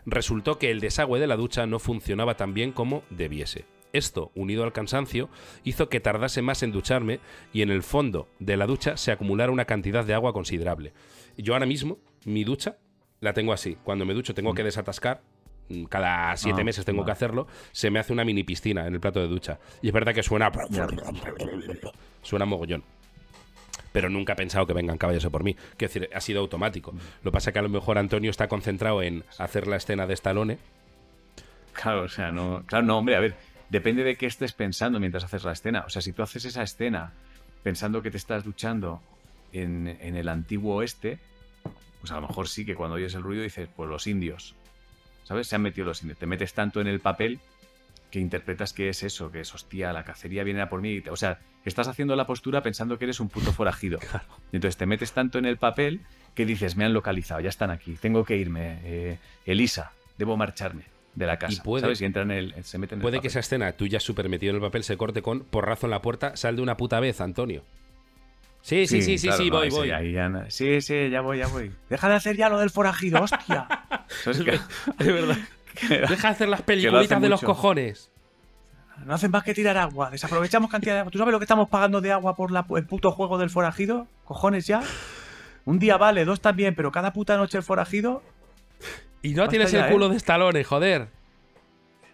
[0.06, 3.64] Resultó que el desagüe de la ducha no funcionaba tan bien como debiese.
[3.96, 5.28] Esto, unido al cansancio,
[5.64, 7.20] hizo que tardase más en ducharme
[7.52, 10.92] y en el fondo de la ducha se acumulara una cantidad de agua considerable.
[11.36, 12.76] Yo ahora mismo, mi ducha
[13.20, 13.76] la tengo así.
[13.84, 15.22] Cuando me ducho tengo que desatascar.
[15.68, 17.46] mm, Cada siete Ah, meses tengo que hacerlo.
[17.72, 19.58] Se me hace una mini piscina en el plato de ducha.
[19.82, 20.50] Y es verdad que suena.
[22.22, 22.82] Suena mogollón.
[23.92, 25.54] Pero nunca he pensado que vengan caballos a por mí.
[25.76, 26.92] Quiero decir, ha sido automático.
[27.22, 30.14] Lo que pasa que a lo mejor Antonio está concentrado en hacer la escena de
[30.14, 30.58] Stallone.
[31.72, 32.62] Claro, o sea, no.
[32.66, 33.36] Claro, no, hombre, a ver.
[33.70, 35.84] Depende de qué estés pensando mientras haces la escena.
[35.86, 37.12] O sea, si tú haces esa escena
[37.62, 39.02] pensando que te estás duchando
[39.52, 41.18] en, en el antiguo oeste,
[42.00, 44.54] pues a lo mejor sí que cuando oyes el ruido dices, pues los indios.
[45.24, 45.48] ¿Sabes?
[45.48, 46.18] Se han metido los indios.
[46.18, 47.40] Te metes tanto en el papel
[48.12, 51.02] que interpretas que es eso, que es hostia, la cacería viene a por mí.
[51.10, 53.98] O sea, estás haciendo la postura pensando que eres un puto forajido.
[54.52, 56.02] Entonces te metes tanto en el papel
[56.36, 58.78] que dices, me han localizado, ya están aquí, tengo que irme.
[58.84, 61.62] eh, Elisa, debo marcharme de la casa.
[61.64, 62.00] puede- ¿Sabes?
[62.00, 64.28] Y entran en el, se meten en el Puede que esa escena, tú ya súper
[64.28, 67.00] metido en el papel, se corte con porrazo en la puerta, sal de una puta
[67.00, 67.62] vez, Antonio.
[68.62, 69.90] Sí, sí, sí, sí, claro, sí, no, voy, voy.
[69.92, 71.70] ahí ya no- Sí, sí, ya voy, ya voy.
[71.88, 73.66] Deja de hacer ya lo del forajido, hostia.
[74.24, 74.50] ¿Sabes que-
[74.98, 75.36] Es verdad.
[75.88, 77.46] Deja de hacer las peliculitas de los mucho.
[77.54, 78.10] cojones.
[79.04, 80.10] No hacen más que tirar agua.
[80.10, 81.12] Desaprovechamos cantidad de agua.
[81.12, 84.06] ¿Tú sabes lo que estamos pagando de agua por la- el puto juego del forajido?
[84.24, 84.82] Cojones ya.
[85.64, 88.22] Un día vale, dos también, pero cada puta noche el forajido.
[89.26, 90.10] Y no Basta tienes ya, el culo ¿eh?
[90.10, 91.08] de Stallone, joder.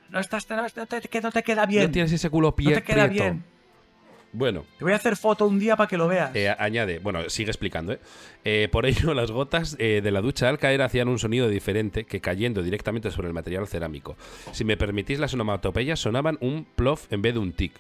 [0.09, 1.85] No, estás, no, te, que no te queda bien.
[1.85, 3.25] No tienes ese culo No pie te queda prieto.
[3.25, 3.44] bien.
[4.35, 6.35] Bueno, Te voy a hacer foto un día para que lo veas.
[6.35, 7.98] eh, añade, bueno, sigue explicando, ¿eh?
[8.44, 12.05] Eh, Por ello, las gotas eh, de la ducha al caer hacían un sonido diferente
[12.05, 14.16] que cayendo directamente sobre el material cerámico.
[14.53, 17.72] Si me permitís, las onomatopeyas sonaban un plof en vez de un tic.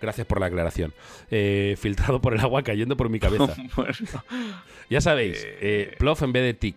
[0.00, 0.94] Gracias por la aclaración.
[1.30, 3.52] Eh, filtrado por el agua cayendo por mi cabeza.
[4.90, 5.46] Ya sabéis,
[5.98, 6.76] plof en vez de tic.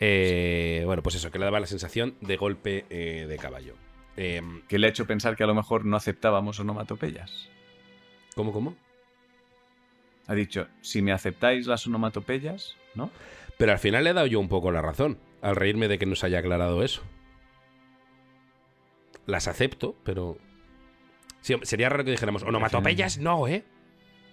[0.00, 3.74] Eh, bueno, pues eso, que le daba la sensación de golpe eh, de caballo.
[4.16, 7.48] Eh, que le ha hecho pensar que a lo mejor no aceptábamos onomatopeyas.
[8.34, 8.76] ¿Cómo, cómo?
[10.26, 13.10] Ha dicho, si me aceptáis las onomatopeyas, ¿no?
[13.58, 16.06] Pero al final le he dado yo un poco la razón, al reírme de que
[16.06, 17.02] nos haya aclarado eso.
[19.26, 20.36] Las acepto, pero...
[21.40, 23.64] Sí, sería raro que dijéramos, onomatopeyas no, ¿eh?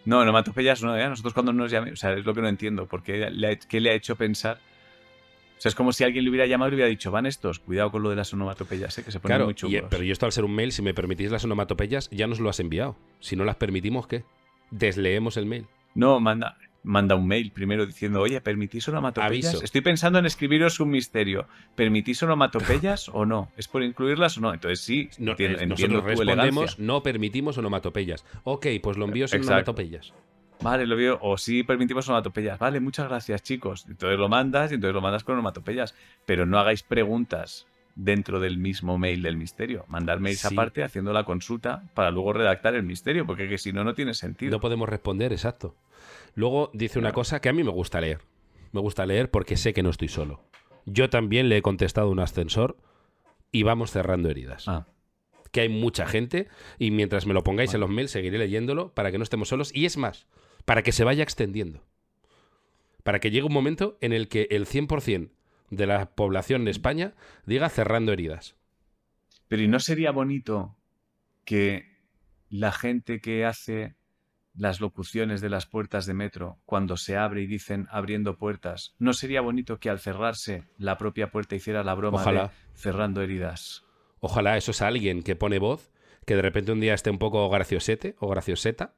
[0.06, 1.08] No, onomatopeyas no, ¿eh?
[1.08, 3.80] Nosotros cuando nos llame, o sea, es lo que no entiendo, porque le ha- ¿qué
[3.80, 4.60] le ha hecho pensar?
[5.62, 7.60] O sea, es como si alguien le hubiera llamado y le hubiera dicho, van estos,
[7.60, 9.04] cuidado con lo de las onomatopeyas, ¿eh?
[9.04, 9.84] que se ponen Claro, muy y- chungos.
[9.92, 12.50] pero yo esto al ser un mail, si me permitís las onomatopeyas, ya nos lo
[12.50, 12.98] has enviado.
[13.20, 14.24] Si no las permitimos, ¿qué?
[14.72, 15.68] Desleemos el mail.
[15.94, 19.50] No, manda, manda un mail primero diciendo, oye, ¿permitís onomatopeyas?
[19.54, 19.64] Aviso.
[19.64, 21.46] Estoy pensando en escribiros un misterio.
[21.76, 23.52] ¿Permitís onomatopeyas o no?
[23.56, 24.56] ¿Es por incluirlas o no?
[24.56, 28.26] Entonces sí, No, entiendo, eh, entiendo nosotros tu respondemos, no permitimos onomatopeyas.
[28.46, 29.72] Ok, pues lo envío sin Exacto.
[29.74, 30.12] onomatopeyas.
[30.62, 31.18] Vale, lo veo.
[31.22, 32.60] O sí permitimos onomatopeyas.
[32.60, 33.86] Vale, muchas gracias, chicos.
[33.90, 35.96] Entonces lo mandas y entonces lo mandas con onomatopeyas.
[36.26, 39.86] Pero no hagáis preguntas dentro del mismo mail del misterio.
[39.88, 40.48] Mandar mails Sí.
[40.54, 44.14] aparte haciendo la consulta para luego redactar el misterio, porque que si no, no tiene
[44.14, 44.52] sentido.
[44.52, 45.76] No podemos responder, exacto.
[46.36, 47.16] Luego dice una Claro.
[47.16, 48.20] cosa que a mí me gusta leer.
[48.72, 50.42] Me gusta leer porque sé que no estoy solo.
[50.86, 52.78] Yo también le he contestado un ascensor
[53.52, 54.68] y vamos cerrando heridas.
[54.68, 54.86] Ah,
[55.52, 56.48] Que hay mucha gente
[56.80, 59.72] y mientras me lo pongáis en los mails seguiré leyéndolo para que no estemos solos.
[59.76, 60.26] Y es más,
[60.66, 61.84] para que se vaya extendiendo.
[63.04, 65.32] Para que llegue un momento en el que el 100%
[65.70, 67.14] de la población de España
[67.46, 68.56] diga cerrando heridas.
[69.48, 70.78] pero ¿y no sería bonito
[71.46, 71.98] que
[72.50, 73.96] la gente que hace
[74.54, 79.14] las locuciones de las puertas de metro, cuando se abre y dicen abriendo puertas, ¿no
[79.14, 82.44] sería bonito que al cerrarse la propia puerta hiciera la broma Ojalá.
[82.48, 83.86] de cerrando heridas?
[84.20, 85.92] Ojalá eso es alguien que pone voz,
[86.26, 88.94] que de repente un día esté un poco graciosete o gracioseta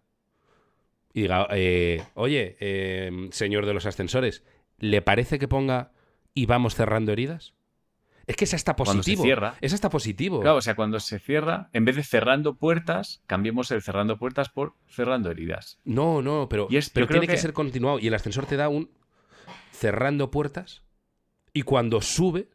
[1.14, 4.44] y diga, eh, oye, eh, señor de los ascensores,
[4.80, 5.92] ¿le parece que ponga
[6.34, 7.54] y vamos cerrando heridas?
[8.26, 9.24] Es que es hasta Cuando se positivo.
[9.24, 9.56] cierra.
[9.60, 10.40] Es hasta positivo.
[10.40, 14.48] Claro, o sea, cuando se cierra, en vez de cerrando puertas, cambiemos el cerrando puertas
[14.50, 15.80] por cerrando heridas.
[15.84, 17.36] No, no, pero, Y es- pero yo creo tiene que...
[17.38, 18.00] que- ser continuado.
[18.00, 18.90] Y el ascensor te da un
[19.72, 20.84] cerrando puertas
[21.52, 22.48] y cuando sube...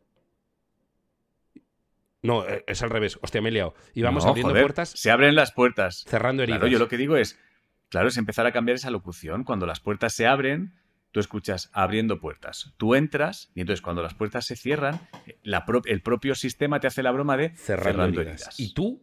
[2.23, 3.19] No, eh, es al revés.
[3.23, 3.75] Hostia, me he liado.
[3.95, 6.05] Y vamos No, abriendo joder, puertas, Se abren las puertas.
[6.09, 6.61] cerrando heridas.
[6.61, 7.39] Claro, yo lo que digo es,
[7.89, 9.45] claro, es empezar a cambiar esa locución.
[9.45, 10.75] Cuando las puertas se abren,
[11.13, 12.75] tú escuchas abriendo puertas.
[12.77, 15.01] Tú entras y entonces cuando las puertas se cierran,
[15.43, 18.59] la pro- el propio sistema te hace la broma de cerrando, heridas.
[18.61, 19.03] Y tú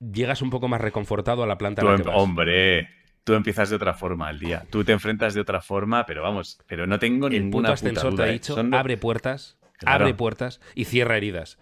[0.00, 2.16] llegas un poco más reconfortado a la planta Tú la em- que vas.
[2.16, 2.88] hombre,
[3.24, 4.64] tú empiezas de otra forma al día.
[4.70, 8.10] Tú te enfrentas de otra forma, pero vamos, pero no tengo El ninguna puta ascensor
[8.10, 8.32] te duda, ha ¿eh?
[8.32, 10.04] dicho, Son- abre puertas, Claro.
[10.04, 11.58] abre puertas y cierra heridas.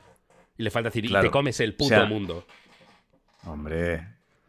[0.59, 2.46] Y le falta decir, y te comes el puto O sea, mundo.
[3.44, 4.07] Hombre,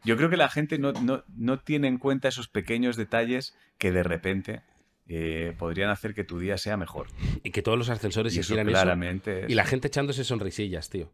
[0.07, 3.91] yo creo que la gente no, no- no tiene en cuenta esos pequeños detalles que
[3.91, 4.61] de repente
[5.07, 7.07] eh, podrían hacer que tu día sea mejor.
[7.43, 8.73] Y que todos los ascensores Y hicieran eso.
[8.81, 11.11] claramente Y la gente echándose sonrisillas, tío.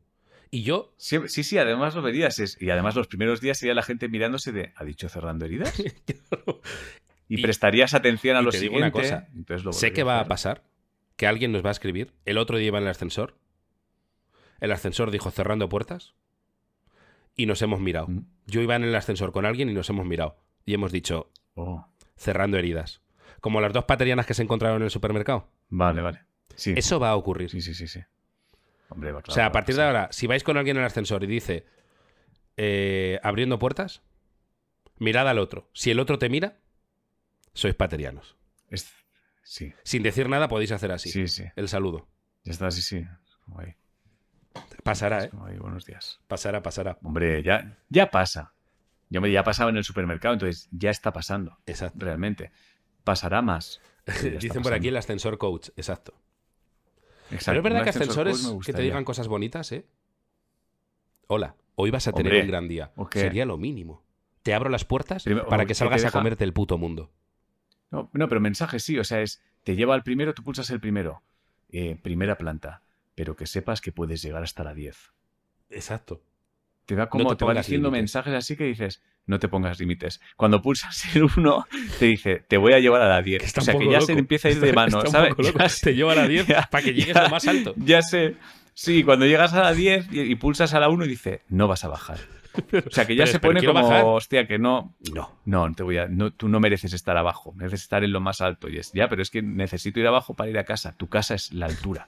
[0.49, 2.39] Y yo, Sí, sí, sí, además lo verías.
[2.39, 5.73] es- y además los primeros días sería la gente mirándose de, ¿ha dicho cerrando heridas?
[7.29, 8.97] Y, Y- prestarías atención a y lo te digo siguiente.
[8.99, 10.27] una cosa, entonces lo sé que va a hacer.
[10.27, 10.63] pasar,
[11.15, 12.12] que alguien nos va a escribir.
[12.25, 13.36] El otro día iba en el ascensor.
[14.60, 16.13] El ascensor dijo cerrando puertas.
[17.35, 18.07] Y nos hemos mirado.
[18.07, 18.25] Mm.
[18.45, 20.37] Yo iba en el ascensor con alguien y nos hemos mirado.
[20.65, 23.01] Y hemos dicho, Oh, cerrando heridas.
[23.41, 25.49] Como las dos paterianas que se encontraron en el supermercado.
[25.69, 26.21] vale, vale.
[26.55, 27.49] Sí, Eso va a ocurrir.
[27.49, 27.87] sí, sí, sí.
[27.87, 27.99] sí.
[28.89, 30.81] Hombre, va, o claro, sea, va a partir de ahora, si vais con alguien en
[30.83, 31.65] el ascensor y dice
[32.57, 34.03] eh, abriendo puertas,
[34.99, 35.69] mirad al otro.
[35.73, 36.59] Si el otro te mira,
[37.53, 38.35] sois paterianos.
[38.69, 38.91] Es-
[39.45, 41.09] Sí, Sin decir nada podéis hacer así.
[41.09, 41.43] sí, sí.
[41.55, 42.07] El saludo.
[42.45, 43.05] Ya está, sí, sí.
[43.45, 43.75] Como ahí,
[44.83, 45.29] Pasará, ¿eh?
[45.31, 46.19] buenos días.
[46.27, 46.97] Pasará, pasará.
[47.03, 48.53] Hombre, ya, ya pasa.
[49.09, 52.03] Yo me ya ha pasado en el supermercado, entonces ya está pasando, Exacto.
[52.03, 52.51] realmente.
[53.03, 53.81] Pasará más.
[54.39, 55.69] Dicen por aquí el ascensor coach.
[55.75, 56.13] Exacto.
[57.31, 59.85] Exacto, Pero es verdad que ascensor ascensores que te digan cosas bonitas, ¿eh?
[61.27, 62.91] Hola, hoy vas a tener Hombre, un gran día.
[63.11, 64.03] Sería lo mínimo.
[64.43, 67.11] Te abro las puertas Primero, para que que salgas a comerte el puto mundo.
[67.91, 70.79] No, no, pero mensaje sí, o sea, es, te lleva al primero, tú pulsas el
[70.79, 71.21] primero.
[71.69, 72.81] Eh, primera planta,
[73.15, 74.95] pero que sepas que puedes llegar hasta la 10.
[75.69, 76.21] Exacto.
[76.86, 80.19] Te va como, te te, va diciendo mensajes así que dices, no te pongas límites.
[80.36, 81.67] Cuando pulsas el 1,
[81.99, 83.39] te dice, te voy a llevar a la 10.
[83.39, 84.06] Que está o sea, que ya loco.
[84.08, 85.34] se empieza a ir de mano, ¿sabes?
[85.82, 87.73] Te lleva a la 10 ya- para que llegues ya- lo más alto.
[87.78, 88.36] Ya sé.
[88.73, 91.67] Sí, cuando llegas a la 10 y, y pulsas a la 1 y dice, no
[91.67, 92.17] vas a bajar.
[92.86, 94.04] O sea, que ya Pero- se pone como, bajar.
[94.06, 95.32] hostia, que no, No.
[95.45, 98.19] no, no te voy a, no, tú no mereces estar abajo, mereces estar en lo
[98.19, 98.67] más alto.
[98.69, 100.93] Y es, ya, pero es que necesito ir abajo para ir a casa.
[100.97, 102.08] Tu casa es la altura.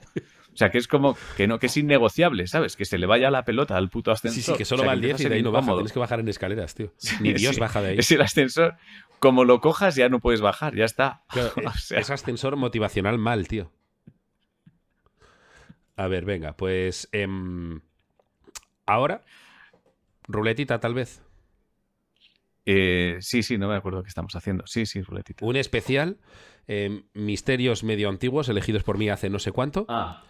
[0.56, 2.76] O sea, que es como que no, que es innegociable, ¿sabes?
[2.76, 4.42] Que se le vaya la pelota al puto ascensor.
[4.42, 5.70] Sí, sí, que O solo sea, va al empieza 10 y de ahí no baja.
[5.74, 6.94] Tienes que bajar en escaleras, tío.
[7.20, 7.98] Ni Dios Sí, baja de ahí.
[7.98, 8.76] Es el ascensor.
[9.18, 11.24] Como lo cojas, ya no puedes bajar, ya está.
[11.30, 13.70] Claro, O es, sea, es ascensor motivacional mal, tío.
[15.94, 17.08] A ver, venga, pues.
[17.12, 17.80] em,
[18.86, 19.22] ahora,
[20.26, 21.22] ruletita, tal vez.
[22.66, 24.66] Eh, sí, sí, no me acuerdo qué estamos haciendo.
[24.66, 25.44] Sí, sí, ruletita.
[25.46, 26.18] Un especial.
[26.68, 29.86] em, misterios medio antiguos elegidos por mí hace no sé cuánto.
[29.88, 30.24] Ah,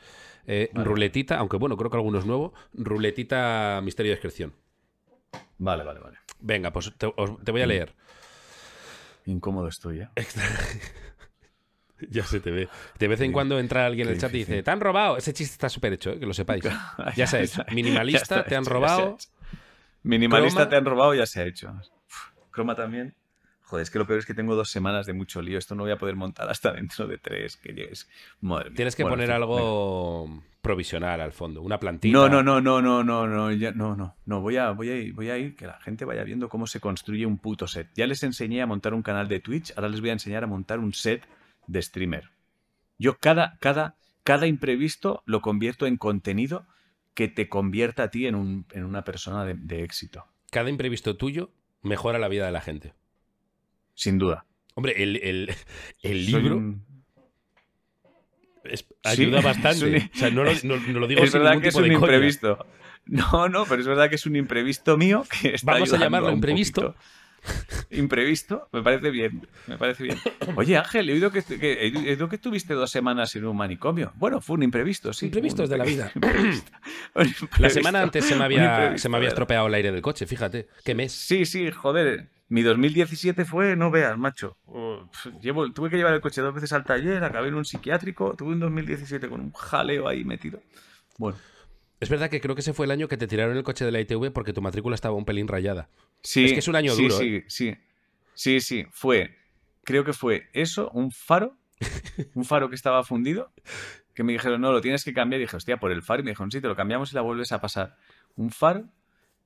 [0.47, 0.85] Eh, vale.
[0.87, 2.53] Ruletita, aunque bueno, creo que alguno es nuevo.
[2.75, 4.53] Ruletita Misterio de Descripción.
[5.59, 6.19] vale, vale, vale.
[6.41, 7.95] Venga, pues te, os- te voy a leer.
[9.25, 10.09] incómodo estoy, ¿eh?
[12.11, 12.69] Ya se te ve.
[12.99, 13.33] De vez en Sí.
[13.33, 15.17] cuando entra alguien en el chat y dice, te han robado.
[15.17, 16.19] Ese chiste está súper hecho, ¿eh?
[16.21, 16.63] que lo sepáis.
[17.17, 17.63] Ya se ha hecho.
[17.63, 19.17] está- Minimalista, ya te han robado.
[20.03, 20.69] Minimalista Croma.
[20.69, 21.73] te han robado, ya se ha hecho.
[22.77, 23.15] También.
[23.63, 25.59] Joder, es que lo peor es que tengo dos semanas de mucho lío.
[25.59, 27.57] Esto no voy a poder montar hasta dentro de tres.
[27.57, 28.09] Que llegues.
[28.41, 28.77] Madre mía.
[28.77, 29.37] Tienes que Bueno, poner venga.
[29.37, 32.13] algo provisional al fondo, una plantita.
[32.17, 34.97] No, no, no, no, no, no, no, ya- no, no, no, voy a, voy a
[34.97, 37.89] ir, voy a ir, que la gente vaya viendo cómo se construye un puto set.
[37.95, 40.49] Ya les enseñé a montar un canal de Twitch, ahora les voy a enseñar a
[40.49, 41.25] montar un set
[41.69, 42.31] de streamer.
[42.99, 46.67] Yo cada, cada, cada imprevisto lo convierto en contenido
[47.15, 51.17] que te convierta a ti en, un, en una persona de, de éxito, Cada imprevisto
[51.17, 51.51] tuyo
[51.87, 52.93] mejora la vida de la gente.
[53.95, 54.45] sin duda.
[54.75, 55.55] Hombre, el, el-
[56.03, 56.85] el libro un-
[58.65, 59.87] es- Sí, ayuda bastante.
[59.87, 61.75] un- o sea, no lo, es- no- no lo digo Es sin verdad que es
[61.75, 61.95] un coña.
[61.95, 62.67] imprevisto.
[63.07, 66.29] No, no, pero es verdad que es un imprevisto mío que está Vamos a llamarlo
[66.29, 66.93] un imprevisto.
[66.95, 67.05] poquito.
[67.91, 70.19] Imprevisto, me parece bien, me parece bien.
[70.57, 74.13] Oye, Ángel, he oído que, que- he oído que estuviste dos semanas en un manicomio.
[74.17, 75.27] Bueno, fue un imprevisto, sí.
[75.27, 76.13] Imprevistos de la vida.
[77.59, 80.69] La semana antes se me había, se me había estropeado el aire del coche, fíjate.
[80.85, 81.13] ¿Qué mes?
[81.13, 82.29] Sí, sí, joder.
[82.49, 84.57] Mi 2017 fue, no veas, macho.
[84.67, 88.35] Pf, Llevo, tuve que llevar el coche dos veces al taller, acabé en un psiquiátrico.
[88.37, 90.61] Tuve un 2017 con un jaleo ahí metido.
[91.19, 91.39] Bueno,
[92.01, 93.93] Es verdad que creo que ese fue el año que te tiraron el coche de
[93.93, 95.89] la ITV porque tu matrícula estaba un pelín rayada.
[96.23, 97.75] Sí, Es que es un año sí, duro, Sí, sí,
[98.35, 99.35] sí, sí, fue,
[99.85, 101.57] creo que fue eso, un faro,
[102.35, 103.53] un faro que estaba fundido,
[104.15, 105.41] que me dijeron, no, lo tienes que cambiar.
[105.41, 106.21] Y dije, hostia, por el faro.
[106.21, 107.97] Y me dijeron, sí, te lo cambiamos y la vuelves a pasar.
[108.35, 108.89] Un faro,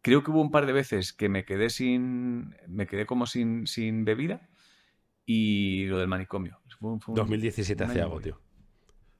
[0.03, 3.67] creo que hubo un par de veces que me quedé sin, me quedé como sin,
[3.67, 4.49] sin bebida.
[5.27, 6.59] Y lo del manicomio.
[6.81, 8.41] Fue un- fue un- 2017 un hace algo, tío.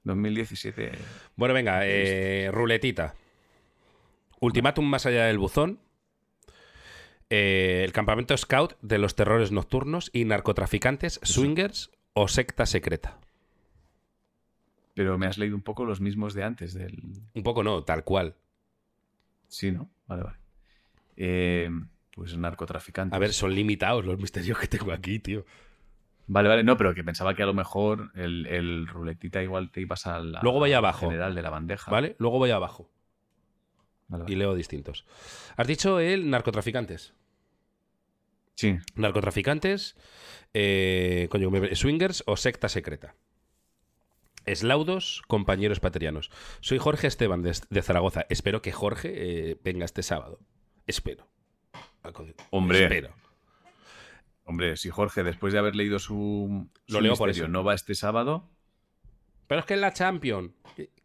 [0.03, 0.91] 2017.
[1.35, 3.13] Bueno, venga, eh, ruletita.
[4.41, 5.79] Ultimátum más allá del buzón.
[7.29, 13.19] Eh, el campamento scout de los terrores nocturnos y narcotraficantes, swingers o secta secreta.
[14.95, 16.99] Pero me has leído un poco los mismos de antes del,
[17.35, 18.35] Un poco no, tal cual.
[19.47, 19.89] Sí, ¿no?
[20.07, 20.37] Vale, vale.
[21.15, 21.69] Eh,
[22.15, 23.15] pues narcotraficante.
[23.15, 25.45] A ver, son limitados los misterios que tengo aquí, tío.
[26.25, 29.81] Vale, vale, no, pero que pensaba que a lo mejor el, el ruletita igual te
[29.81, 31.07] ibas al Luego voy abajo.
[31.07, 31.91] general de la bandeja.
[31.91, 32.15] ¿Vale?
[32.17, 32.89] Luego voy abajo
[34.11, 35.05] Vale, y leo distintos.
[35.55, 37.13] Has dicho el narcotraficantes.
[38.55, 39.95] Sí, Narcotraficantes,
[40.53, 43.15] eh, coño, swingers o secta secreta.
[44.45, 46.29] Eslaudos, compañeros paterianos.
[46.59, 48.25] Soy Jorge Esteban de, de Zaragoza.
[48.29, 49.11] Espero que Jorge
[49.51, 50.39] eh, venga este sábado.
[50.85, 51.27] Espero.
[52.49, 52.83] Hombre.
[52.83, 53.13] Espero.
[54.43, 57.47] hombre, si Jorge, después de haber leído su, Lo su leo por eso.
[57.47, 58.49] no va este sábado.
[59.51, 60.55] Pero es que es la Champion.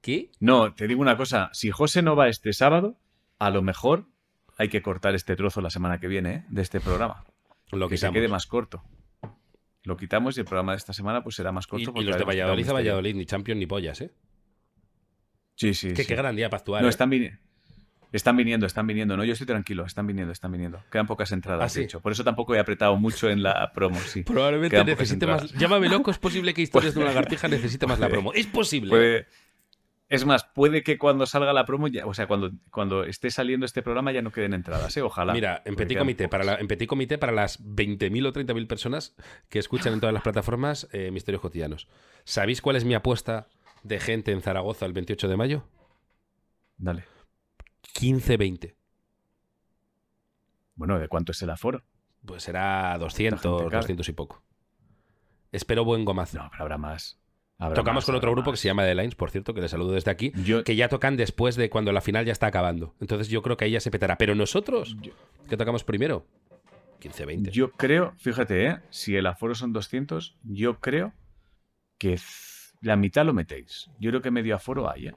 [0.00, 0.30] ¿Qué?
[0.38, 2.96] No, te digo una cosa, si José no va este sábado,
[3.40, 4.06] a lo mejor
[4.56, 6.44] hay que cortar este trozo la semana que viene ¿eh?
[6.48, 7.24] de este programa.
[7.72, 8.84] Lo que se quede más corto.
[9.82, 11.82] Lo quitamos y el programa de esta semana pues será más Y, corto.
[11.82, 12.72] y porque los de Valladolid a.
[12.74, 14.14] Valladolid, ni Champion ni pollas, ¿eh?
[15.56, 16.06] Sí, sí, Que sí.
[16.06, 16.82] qué gran día para actuar.
[16.82, 16.90] No, ¿eh?
[16.90, 17.36] están, vini-
[18.12, 19.16] están viniendo, están viniendo.
[19.16, 20.82] No, yo estoy tranquilo, están viniendo, están viniendo.
[20.90, 21.80] Quedan pocas entradas, ¿Ah, sí?
[21.80, 22.00] de hecho.
[22.00, 24.22] Por eso tampoco he apretado mucho en la promo, sí.
[24.22, 25.52] Probablemente Quedan necesite más.
[25.52, 28.32] Llámame loco, es posible que Historias de una lagartija necesite más la promo.
[28.34, 28.90] Es posible.
[28.90, 29.26] Puede-
[30.08, 33.66] Es más, puede que cuando salga la promo, ya, o sea, cuando, cuando esté saliendo
[33.66, 35.02] este programa ya no queden entradas, ¿eh?
[35.02, 35.32] Ojalá.
[35.32, 39.16] Mira, en Petit Comité, para, la, en Petit Comité, para las 20.000 o 30.000 personas
[39.48, 41.88] que escuchan en todas las plataformas eh, Misterios Cotidianos.
[42.22, 43.48] ¿Sabéis cuál es mi apuesta
[43.82, 45.64] de gente en Zaragoza el 28 de mayo?
[46.78, 47.02] Dale.
[48.00, 48.74] 15-20.
[50.74, 51.82] Bueno, ¿de cuánto es el aforo?
[52.24, 53.76] Pues será 200, La gente cabe.
[53.82, 54.42] 200 y poco.
[55.52, 56.38] Espero buen gomazo.
[56.38, 57.18] No, pero habrá más.
[57.58, 59.70] Habrá Tocamos más, con otro grupo que se llama The Lines, por cierto, que les
[59.70, 60.32] saludo desde aquí.
[60.44, 62.94] Yo, Que ya tocan después de cuando la final ya está acabando.
[63.00, 64.18] Entonces yo creo que ahí ya se petará.
[64.18, 65.12] Pero nosotros, yo,
[65.48, 66.26] ¿qué tocamos primero?
[67.00, 67.50] 15-20.
[67.50, 68.78] yo creo, fíjate, ¿eh?
[68.90, 71.12] Si el aforo son 200, yo creo
[71.98, 72.18] que
[72.82, 73.88] la mitad lo metéis.
[73.98, 75.14] Yo creo que medio aforo hay, ¿eh?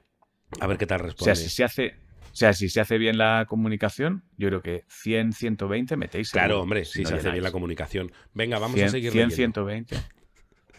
[0.60, 1.34] A ver qué tal O responde.
[1.34, 1.96] sea, si se hace,
[2.32, 6.30] o sea, si se hace bien la comunicación, yo creo que 100, 120 metéis.
[6.30, 8.12] Claro, hombre, si no se hace bien la comunicación.
[8.34, 9.64] Venga, vamos 100, a seguir 100, leyendo.
[9.64, 9.96] 120.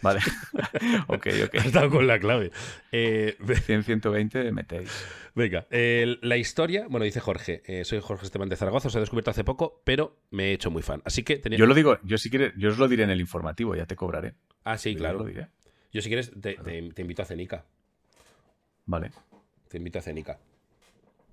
[0.02, 0.18] Vale.
[1.06, 1.54] ok, ok.
[1.60, 2.50] Has dado con la clave.
[2.90, 4.90] Eh, ve- 100, 120 metéis.
[5.34, 9.00] venga, eh, la historia, bueno, dice Jorge, eh, soy Jorge Esteban de Zaragoza, os he
[9.00, 11.02] descubierto hace poco, pero me he hecho muy fan.
[11.04, 11.56] Así que tenía...
[11.58, 13.94] Yo lo digo, yo si quieres, yo os lo diré en el informativo, ya te
[13.94, 14.34] cobraré.
[14.64, 15.18] Ah, sí, Yo claro.
[15.20, 15.46] lo diré.
[15.92, 17.64] Yo si quieres te, te- te invito a Cenica.
[18.86, 19.12] Vale,
[19.68, 20.38] Te invito a Cenica.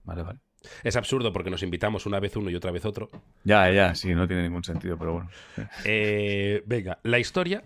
[0.09, 0.39] Vale, vale.
[0.83, 3.09] Es absurdo porque nos invitamos una vez uno y otra vez otro.
[3.43, 5.29] Ya, ya, sí, no tiene ningún sentido, pero bueno.
[5.85, 7.63] Eh, venga, la historia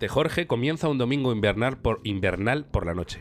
[0.00, 3.20] de Jorge comienza un domingo invernal por, invernal por la noche.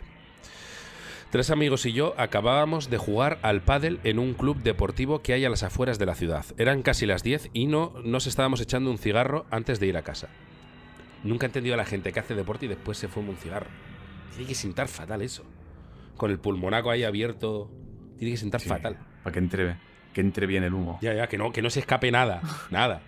[1.30, 5.46] Tres amigos y yo acabábamos de jugar al pádel en un club deportivo que hay
[5.46, 6.46] a las afueras de la ciudad.
[6.58, 10.04] Eran casi las 10 y no nos estábamos echando un cigarro antes de ir a
[10.04, 10.30] casa.
[11.24, 13.70] Nunca he entendido a la gente que hace deporte y después se fuma un cigarro.
[14.32, 15.44] Tiene que sentar fatal eso.
[16.18, 17.72] Con el pulmonaco ahí abierto.
[18.24, 18.98] Tiene que sentar Sí, fatal.
[19.24, 19.76] Para que entre,
[20.14, 20.98] que entre bien el humo.
[21.02, 22.42] Ya, ya, que no, que no se escape nada.
[22.72, 23.02] Nada.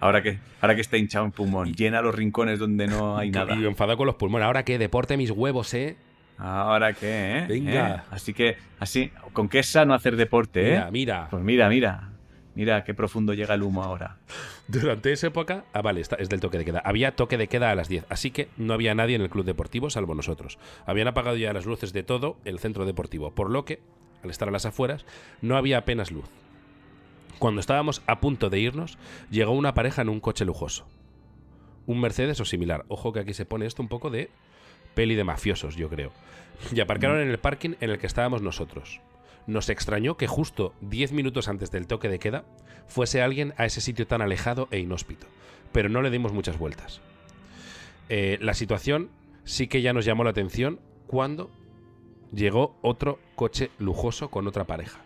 [0.00, 3.54] Ahora que, ahora que está hinchado en pulmón, llena los rincones donde no hay nada.
[3.56, 4.46] Y enfadado con los pulmones.
[4.46, 5.96] Ahora que deporte mis huevos, ¿eh?
[6.38, 7.46] Ahora qué, ¿eh?
[7.48, 7.96] Venga.
[7.96, 8.02] ¿Eh?
[8.12, 10.70] Así que, así, ¿con qué es sano hacer deporte, eh?
[10.70, 11.26] Mira, mira.
[11.30, 12.10] Pues mira, mira.
[12.54, 14.18] Mira qué profundo llega el humo ahora.
[14.68, 16.80] Durante esa época, ah, vale, está- es del toque de queda.
[16.84, 19.44] Había toque de queda a las 10, así que no había nadie en el club
[19.44, 20.58] deportivo salvo nosotros.
[20.86, 23.80] Habían apagado ya las luces de todo el centro deportivo, por lo que,
[24.22, 25.04] al estar a las afueras,
[25.40, 26.28] no había apenas luz.
[27.38, 28.98] Cuando estábamos a punto de irnos,
[29.30, 30.86] llegó una pareja en un coche lujoso.
[31.86, 32.84] Un Mercedes o similar.
[32.88, 34.30] Ojo que aquí se pone esto un poco de
[34.94, 36.12] peli de mafiosos, yo creo.
[36.72, 39.00] Y aparcaron en el parking en el que estábamos nosotros.
[39.46, 42.44] Nos extrañó que justo 10 minutos antes del toque de queda
[42.86, 45.26] fuese alguien a ese sitio tan alejado e inhóspito,
[45.72, 47.00] pero no le dimos muchas vueltas.
[48.08, 49.10] Eh, la situación
[49.44, 51.50] sí que ya nos llamó la atención cuando
[52.32, 55.00] llegó otro coche lujoso con otra pareja.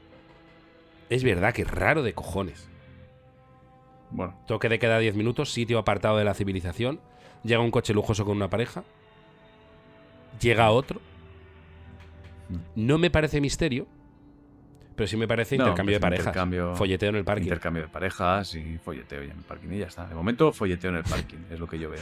[1.10, 2.68] Es verdad que es raro de cojones.
[4.10, 7.00] Bueno, Toque de queda 10 minutos, sitio apartado de la civilización.
[7.44, 8.84] Llega un coche lujoso con una pareja.
[10.40, 11.00] Llega otro.
[12.74, 13.86] No me parece misterio,
[14.96, 16.26] pero sí me parece No, intercambio de parejas.
[16.26, 17.44] intercambio- Folleteo en el parque.
[17.44, 20.06] intercambio de parejas y folleteo ya en el parking y ya está.
[20.06, 22.00] De momento, folleteo en el parking, es lo que yo veo.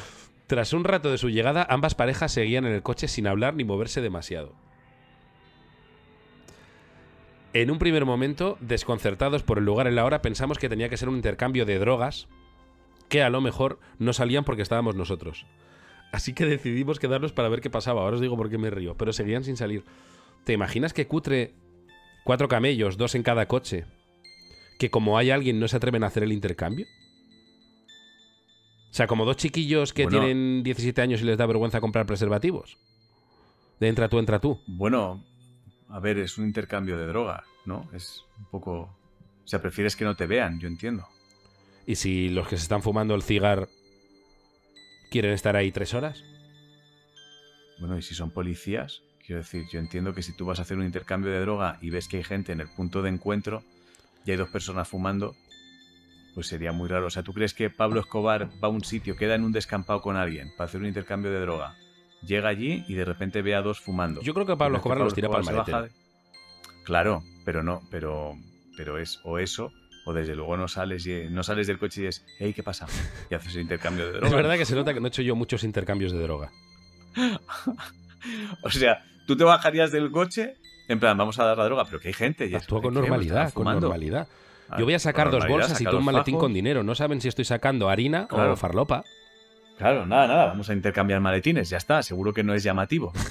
[0.49, 3.63] Tras un rato de su llegada, ambas parejas seguían en el coche sin hablar ni
[3.63, 4.55] moverse demasiado.
[7.53, 10.97] En un primer momento, desconcertados por el lugar y la hora, pensamos que tenía que
[10.97, 12.29] ser un intercambio de drogas
[13.09, 15.47] que a lo mejor no salían porque estábamos nosotros.
[16.13, 18.03] Así que decidimos quedarnos para ver qué pasaba.
[18.03, 19.85] Ahora os digo por qué me río, pero seguían sin salir.
[20.45, 21.55] ¿Te imaginas que cutre
[22.25, 23.85] cuatro camellos, dos en cada coche?
[24.79, 26.87] Que como hay alguien no se atreven a hacer el intercambio?
[28.91, 30.21] O sea, como dos chiquillos que Bueno.
[30.21, 32.79] tienen 17 años y les da vergüenza comprar preservativos.
[33.79, 34.61] De entra tú, entra tú.
[34.67, 35.25] Bueno,
[35.91, 37.89] a ver, es un intercambio de droga, ¿no?
[37.93, 38.97] Es un poco...
[39.45, 41.09] O sea, prefieres que no te vean, yo entiendo.
[41.87, 43.69] Y si los que se están fumando el cigar
[45.11, 46.23] quieren estar ahí tres horas.
[47.81, 50.77] Bueno, y si son policías, quiero decir, yo entiendo que si tú vas a hacer
[50.77, 53.65] un intercambio de droga y ves que hay gente en el punto de encuentro
[54.25, 55.35] y hay dos personas fumando,
[56.35, 57.07] pues sería muy raro.
[57.07, 60.01] O sea, ¿tú crees que Pablo Escobar va a un sitio, queda en un descampado
[60.01, 61.75] con alguien para hacer un intercambio de droga?
[62.23, 64.21] Llega allí y de repente ve a dos fumando.
[64.21, 65.95] Yo creo que Pablo ¿Tú crees Escobar los tira para el de-
[66.85, 68.35] Claro, pero no, pero,
[68.77, 69.73] pero es o eso,
[70.05, 72.87] o desde luego no sales, y, no sales del coche y dices, hey, ¿qué pasa?
[73.31, 74.27] Y haces el intercambio de droga.
[74.29, 76.51] Es verdad que se nota que no he hecho yo muchos intercambios de droga.
[78.63, 80.57] O sea, tú te bajarías del coche,
[80.89, 82.47] en plan, vamos a dar la droga, pero que hay gente.
[82.47, 84.29] Y Actúa con normalidad, con normalidad.
[84.69, 86.45] Ah, Yo voy a sacar dos bolsas y tú un maletín fajos.
[86.45, 86.83] con dinero.
[86.83, 89.05] No saben si estoy sacando harina o farlopa.
[89.81, 93.13] Claro, nada, nada, vamos a intercambiar maletines, ya está, seguro que no es llamativo.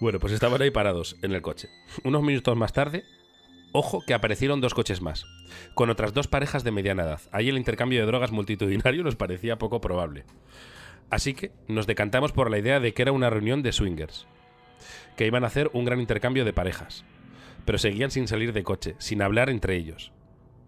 [0.00, 1.70] Bueno, pues estaban ahí parados en el coche.
[2.04, 3.02] Unos minutos más tarde,
[3.72, 5.26] ojo que aparecieron dos coches más,
[5.74, 7.20] con otras dos parejas de mediana edad.
[7.32, 10.24] Ahí el intercambio de drogas multitudinario nos parecía poco probable.
[11.10, 14.28] Así que nos decantamos por la idea de que era una reunión de swingers,
[15.16, 17.04] que iban a hacer un gran intercambio de parejas,
[17.64, 20.12] pero seguían sin salir de coche, sin hablar entre ellos.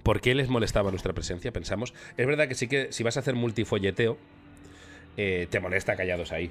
[0.03, 1.53] ¿Por qué les molestaba nuestra presencia?
[1.53, 1.95] Pensamos.
[2.17, 4.17] Es verdad que sí que si vas a hacer multifolleteo,
[5.17, 6.51] eh, te molesta callados ahí.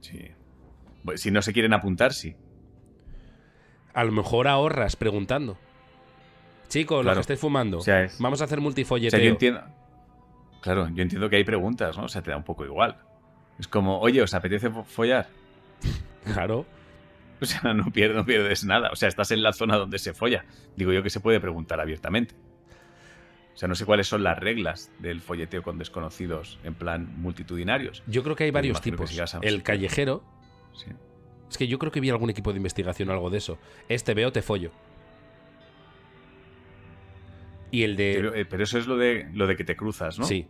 [0.00, 0.28] Sí.
[1.04, 2.36] Pues, si no se quieren apuntar, sí.
[3.92, 5.58] A lo mejor ahorras preguntando.
[6.68, 9.10] Chicos, los que estáis fumando, O sea, es- vamos a hacer O multifolleteo.
[9.10, 9.62] sea, yo entiendo.
[10.60, 12.04] Claro, yo entiendo que hay preguntas, ¿no?
[12.04, 12.96] O sea, te da un poco igual.
[13.58, 15.28] Es como, oye, ¿os apetece fo- follar?
[16.24, 16.64] Claro.
[17.44, 18.90] O sea, no pierdes, no pierdes nada.
[18.90, 20.44] O sea, estás en la zona donde se folla.
[20.76, 22.34] Digo yo que se puede preguntar abiertamente.
[23.54, 28.02] O sea, no sé cuáles son las reglas del folleteo con desconocidos en plan multitudinarios.
[28.06, 29.16] Yo creo que hay varios tipos.
[29.42, 30.24] El callejero.
[30.72, 30.86] Sí.
[31.48, 33.58] Es que yo creo que vi algún equipo de investigación o algo de eso.
[33.88, 34.72] Este veo, te follo.
[37.70, 38.14] Y el de.
[38.16, 40.24] Pero, eh, pero eso es lo de, lo de que te cruzas, ¿no?
[40.24, 40.48] Sí.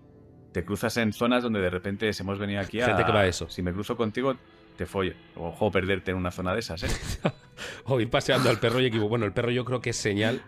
[0.52, 2.86] Te cruzas en zonas donde de repente se hemos venido aquí a...
[2.86, 3.50] Gente que va a eso.
[3.50, 4.36] Si me cruzo contigo,
[4.76, 5.12] te follo.
[5.36, 6.88] Ojo, perderte en una zona de esas, ¿eh?
[7.84, 9.08] O ir paseando al perro y equipo.
[9.08, 10.42] Bueno, el perro yo creo que es señal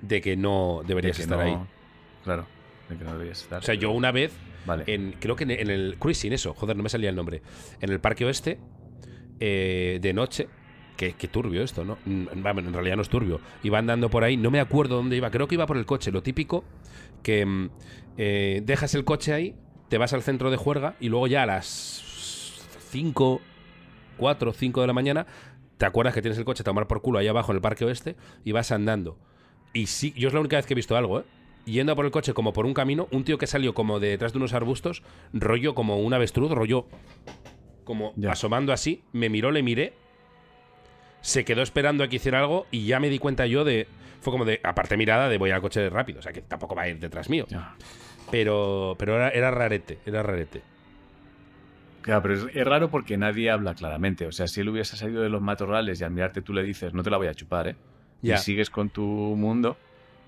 [0.00, 1.58] de que no De deberías que estar no- ahí.
[2.24, 2.46] Claro,
[2.88, 3.58] de que no deberías estar.
[3.60, 4.32] O sea, yo una vez
[4.66, 4.84] Vale.
[4.86, 7.42] en, creo que en, en el cruising, eso, joder, no me salía el nombre.
[7.80, 8.58] En el Parque Oeste,
[9.40, 10.48] eh, de noche,
[10.96, 11.98] que, que turbio esto, ¿no?
[12.06, 13.40] Mm, vamos, en realidad no es turbio.
[13.62, 16.10] Iba andando por ahí, no me acuerdo dónde iba, creo que iba por el coche,
[16.10, 16.64] lo típico,
[17.22, 17.70] que mm,
[18.16, 19.54] eh, dejas el coche ahí,
[19.88, 22.04] te vas al centro de juerga y luego ya a las
[22.90, 23.40] 5,
[24.16, 25.26] 4, 5 de la mañana,
[25.76, 27.84] te acuerdas que tienes el coche a tomar por culo ahí abajo en el Parque
[27.84, 29.16] Oeste y vas andando.
[29.72, 31.24] Y sí, yo es la única vez que he visto algo, ¿eh?
[31.66, 34.32] yendo por el coche como por un camino, un tío que salió como de detrás
[34.32, 36.86] de unos arbustos, rollo como un avestruz, rollo
[37.84, 38.32] como Ya.
[38.32, 39.92] asomando así, me miró, le miré,
[41.20, 43.86] se quedó esperando a que hiciera algo y ya me di cuenta yo de...
[44.20, 46.82] Fue como de, aparte mirada de voy al coche rápido, o sea que tampoco va
[46.82, 47.44] a ir detrás mío.
[47.48, 47.76] Ya.
[48.30, 50.62] Pero, pero era, era rarete, era rarete.
[52.02, 54.26] Claro, pero es, es raro porque nadie habla claramente.
[54.26, 56.94] O sea, si él hubiese salido de los matorrales y al mirarte tú le dices,
[56.94, 57.76] no te la voy a chupar, ¿eh?
[58.22, 58.36] Ya.
[58.36, 59.76] Y sigues con tu mundo,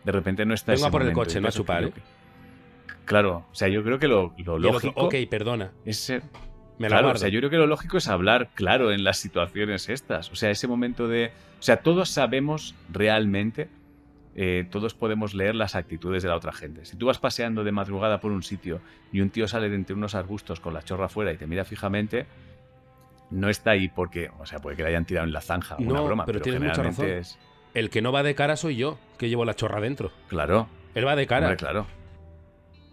[0.04, 2.00] de repente no está Vengo a por el coche, no a chupar, que-
[3.04, 6.22] Claro, o sea, yo creo que lo, otro, lógico ok, perdona, es ser-
[6.78, 7.16] me la claro, guardo.
[7.16, 10.30] o sea, yo creo que lo lógico es hablar claro en las situaciones estas.
[10.30, 11.32] O sea, ese momento de.
[11.58, 13.68] O sea, todos sabemos realmente,
[14.36, 16.84] eh, todos podemos leer las actitudes de la otra gente.
[16.84, 18.80] Si tú vas paseando de madrugada por un sitio
[19.12, 21.64] y un tío sale de entre unos arbustos con la chorra afuera y te mira
[21.64, 22.26] fijamente,
[23.30, 25.94] no está ahí porque, o sea, puede que le hayan tirado en la zanja, una
[25.94, 27.20] No, broma, pero pero, tienes mucha generalmente razón.
[27.20, 27.38] es.
[27.74, 30.10] El que no va de cara soy yo, que llevo la chorra dentro.
[30.28, 31.46] Claro, Él va de cara.
[31.46, 31.86] hombre, claro.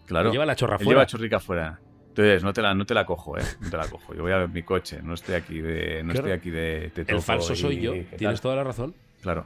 [0.06, 0.32] Claro.
[0.32, 1.00] Lleva la chorra Él fuera.
[1.00, 1.80] lleva chorrica afuera.
[2.10, 3.44] Entonces, no te, la, no te la cojo, ¿eh?
[3.62, 4.14] No te la cojo.
[4.16, 5.00] Yo voy a ver mi coche.
[5.04, 6.02] No estoy aquí de.
[6.04, 6.28] No Claro.
[6.28, 6.92] estoy aquí de.
[7.08, 7.94] El falso y- soy yo.
[8.18, 8.96] Tienes toda la razón.
[9.22, 9.46] Claro.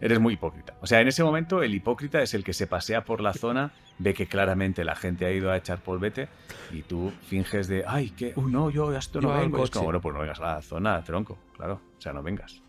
[0.00, 0.76] Eres muy hipócrita.
[0.80, 3.72] O sea, en ese momento el hipócrita es el que se pasea por la zona,
[3.98, 6.28] ve que claramente la gente ha ido a echar polvete
[6.70, 9.64] y tú finges de, ay, que, uy, no, yo a esto no Yo vengo.
[9.64, 11.80] Es como, bueno, pues no vengas a la zona, tronco, claro.
[11.96, 12.62] O sea, no vengas.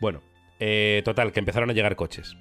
[0.00, 0.22] Bueno,
[0.60, 2.36] eh, total, que empezaron a llegar coches.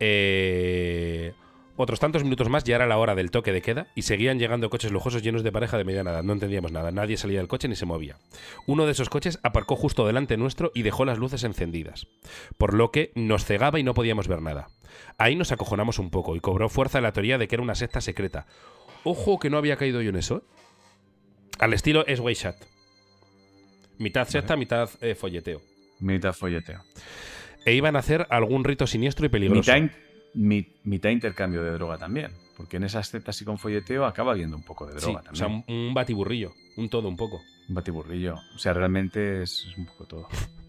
[0.00, 1.32] Eh,
[1.76, 4.70] otros tantos minutos más ya era la hora del toque de queda y seguían llegando
[4.70, 6.22] coches lujosos llenos de pareja de mediana edad.
[6.22, 8.16] No entendíamos nada, nadie salía del coche ni se movía.
[8.66, 12.06] Uno de esos coches aparcó justo delante nuestro y dejó las luces encendidas,
[12.56, 14.68] por lo que nos cegaba y no podíamos ver nada.
[15.18, 18.00] Ahí nos acojonamos un poco y cobró fuerza la teoría de que era una secta
[18.00, 18.46] secreta.
[19.04, 20.38] Ojo que no había caído yo en eso.
[20.38, 20.42] ¿eh?
[21.58, 22.56] Al estilo es Shot.
[23.98, 25.62] Mitad secta, mitad eh, folleteo.
[26.00, 26.82] Mitad folleteo.
[27.64, 29.72] E iban a hacer algún rito siniestro y peligroso.
[29.72, 29.96] Mitad,
[30.36, 32.30] mitad intercambio de droga también.
[32.56, 35.34] Porque en esas cetas y con folleteo acaba habiendo un poco de Sí, droga o
[35.34, 35.64] sea, también.
[35.88, 37.42] un, batiburrillo, un todo un poco.
[37.68, 38.36] Un batiburrillo.
[38.54, 40.28] O sea, realmente es, un poco todo.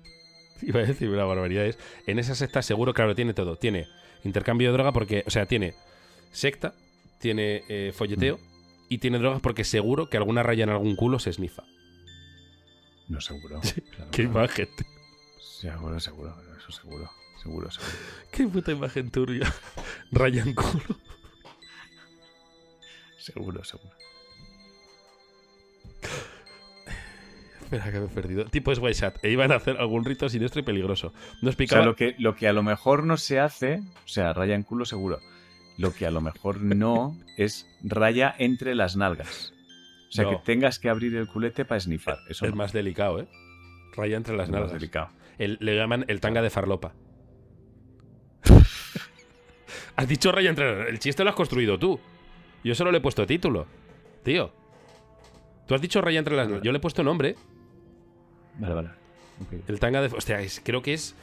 [0.62, 1.66] Iba a decir una barbaridad.
[1.66, 3.56] Es, en esa secta seguro, claro, tiene todo.
[3.56, 3.88] Tiene
[4.24, 5.76] intercambio de droga porque, o sea, tiene
[6.32, 6.74] secta,
[7.20, 8.40] tiene eh, folleteo
[8.90, 11.64] y tiene drogas porque seguro que alguna raya en algún culo se esnifa.
[13.08, 13.62] No seguro.
[13.96, 14.40] Claro, Qué claro.
[14.40, 14.68] imagen.
[15.40, 16.36] Seguro, seguro.
[16.58, 17.10] Eso seguro.
[17.42, 17.92] Seguro, seguro.
[18.32, 19.54] Qué puta imagen turbia.
[20.12, 20.84] Raya en culo.
[23.18, 23.92] Seguro, seguro.
[27.62, 28.46] Espera, que me he perdido.
[28.46, 29.24] Tipo es Shot.
[29.24, 31.14] E iban a hacer algún rito siniestro y peligroso.
[31.42, 31.82] No O explicaba.
[31.82, 34.64] sea, lo que, lo que a lo mejor no se hace, o sea, raya en
[34.64, 35.20] culo seguro.
[35.78, 39.54] Lo que a lo mejor no es raya entre las nalgas.
[40.10, 40.30] O sea, No.
[40.32, 42.20] que tengas que abrir el culete para snifar.
[42.30, 43.28] Eso es no, más delicado, ¿eh?
[43.96, 44.74] Raya entre las es más nalgas.
[44.80, 45.10] delicado.
[45.38, 46.94] El- le llaman el tanga de farlopa.
[49.98, 52.00] Has dicho raya entre El chiste lo has construido tú.
[52.64, 53.68] Yo solo le he puesto título.
[54.24, 54.52] Tío.
[55.68, 56.64] Tú has dicho raya entre las nalgas.
[56.64, 57.36] Yo le he puesto nombre.
[58.60, 58.90] Vale, vale.
[59.68, 60.08] El tanga de...
[60.16, 61.14] Hostia, es- creo que es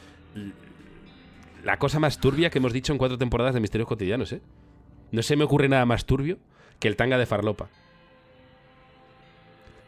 [1.63, 4.41] la cosa más turbia que hemos dicho en cuatro temporadas de Misterios Cotidianos, ¿eh?
[5.11, 6.37] No se me ocurre nada más turbio
[6.79, 7.69] que el tanga de farlopa.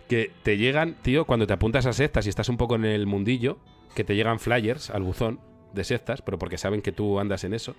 [0.10, 3.06] Que te llegan, tío, cuando te apuntas a sectas y estás un poco en el
[3.06, 3.58] mundillo,
[3.96, 5.40] que te llegan flyers al buzón
[5.74, 7.76] de sectas, pero porque saben que tú andas en eso.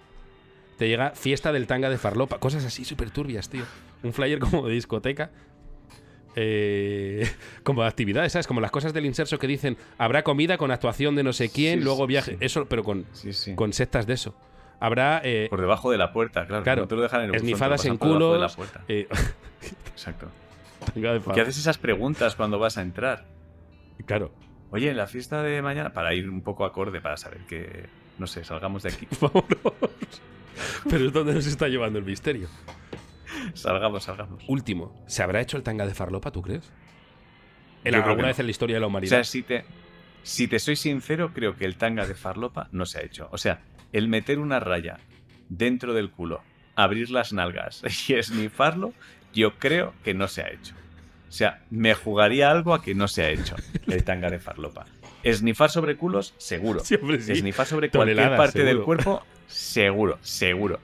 [0.79, 3.65] Te llega fiesta del tanga de farlopa, cosas así súper turbias, tío.
[4.03, 5.31] Un flyer como de discoteca.
[6.37, 7.29] eh,
[7.65, 8.47] como de actividades, ¿sabes?
[8.47, 11.81] Como las cosas del inserso que dicen habrá comida con actuación de no sé quién,
[11.81, 12.33] Sí, luego viaje.
[12.33, 12.39] sí.
[12.41, 14.35] Eso, pero con, Sí, con sectas de eso.
[14.81, 16.63] Habrá eh, Por debajo de la puerta, claro.
[16.63, 16.83] Claro.
[16.83, 18.85] No te lo dejan en el esnifadas en por debajo de la puerta.
[18.87, 19.09] eh,
[19.93, 20.29] Exacto.
[20.95, 23.25] de ¿Qué haces esas preguntas cuando vas a entrar?
[24.07, 24.31] Claro.
[24.71, 27.87] Oye, en la fiesta de mañana, para ir un poco acorde, para saber que,
[28.19, 29.09] no sé, salgamos de aquí.
[29.21, 30.23] Vámonos.
[30.91, 32.49] Pero es donde nos está llevando el misterio.
[33.55, 34.43] Salgamos, salgamos.
[34.49, 36.71] Último, ¿se habrá hecho el tanga de farlopa, tú crees?
[37.85, 38.29] En Yo alguna no.
[38.29, 39.11] vez en la historia de la O humanidad.
[39.11, 39.65] sea, si te,
[40.23, 43.29] si te soy sincero, creo que el tanga de farlopa no se ha hecho.
[43.31, 43.61] O sea,
[43.93, 44.99] el meter una raya
[45.49, 46.43] dentro del culo,
[46.75, 48.93] abrir las nalgas y esnifarlo,
[49.33, 50.75] yo creo que no se ha hecho.
[51.29, 53.55] O sea, me jugaría algo a que no se ha hecho
[53.87, 54.87] el tanga de farlopa.
[55.23, 56.81] Esnifar sobre culos, seguro.
[56.85, 57.33] Sí, hombre, sí.
[57.33, 60.79] Esnifar sobre cualquier parte del cuerpo, seguro, seguro.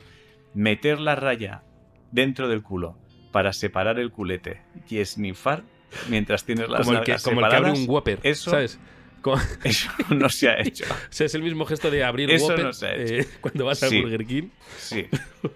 [0.54, 1.62] Meter la raya
[2.10, 2.96] dentro del culo
[3.32, 5.62] para separar el culete y esnifar
[6.08, 8.78] mientras tienes las como el que, como el que abre un Whopper, eso- ¿sabes?
[9.22, 10.84] Como- eso no se ha hecho.
[10.84, 13.14] o sea, es el mismo gesto de abrir Eso Whopper no se ha hecho.
[13.14, 14.00] eh, cuando vas al Sí.
[14.02, 14.48] Burger King.
[14.76, 15.06] Sí,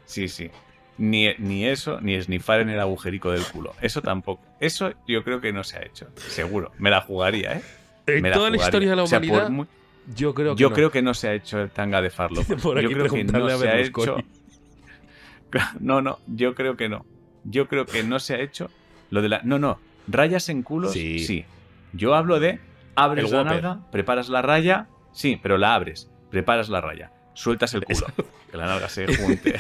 [0.05, 0.51] sí, sí.
[0.97, 3.73] Ni, ni eso, ni esnifar en el agujerico del culo.
[3.81, 4.43] Eso tampoco.
[4.59, 6.09] Eso yo creo que no se ha hecho.
[6.17, 6.73] Seguro.
[6.79, 7.63] Me la jugaría, ¿eh?
[8.09, 9.67] En Me toda la historia de la O sea, por humanidad, muy-
[10.15, 10.75] yo creo que yo no.
[10.75, 12.57] creo que no se ha hecho el tanga de farlopa.
[12.57, 14.17] Por yo creo que no se ha hecho.
[15.81, 17.07] No, no, yo creo que no.
[17.45, 18.71] Yo creo que no se ha hecho
[19.11, 19.41] lo de la.
[19.45, 19.79] No, no.
[20.07, 21.21] Rayas en culos, Sí.
[21.21, 21.45] sí.
[21.95, 22.61] Yo hablo de
[22.95, 23.63] abres El la Whopper.
[23.63, 28.07] nalga, preparas la raya, sí, pero la abres, preparas la raya, sueltas el culo,
[28.51, 29.59] que la nalga se junte,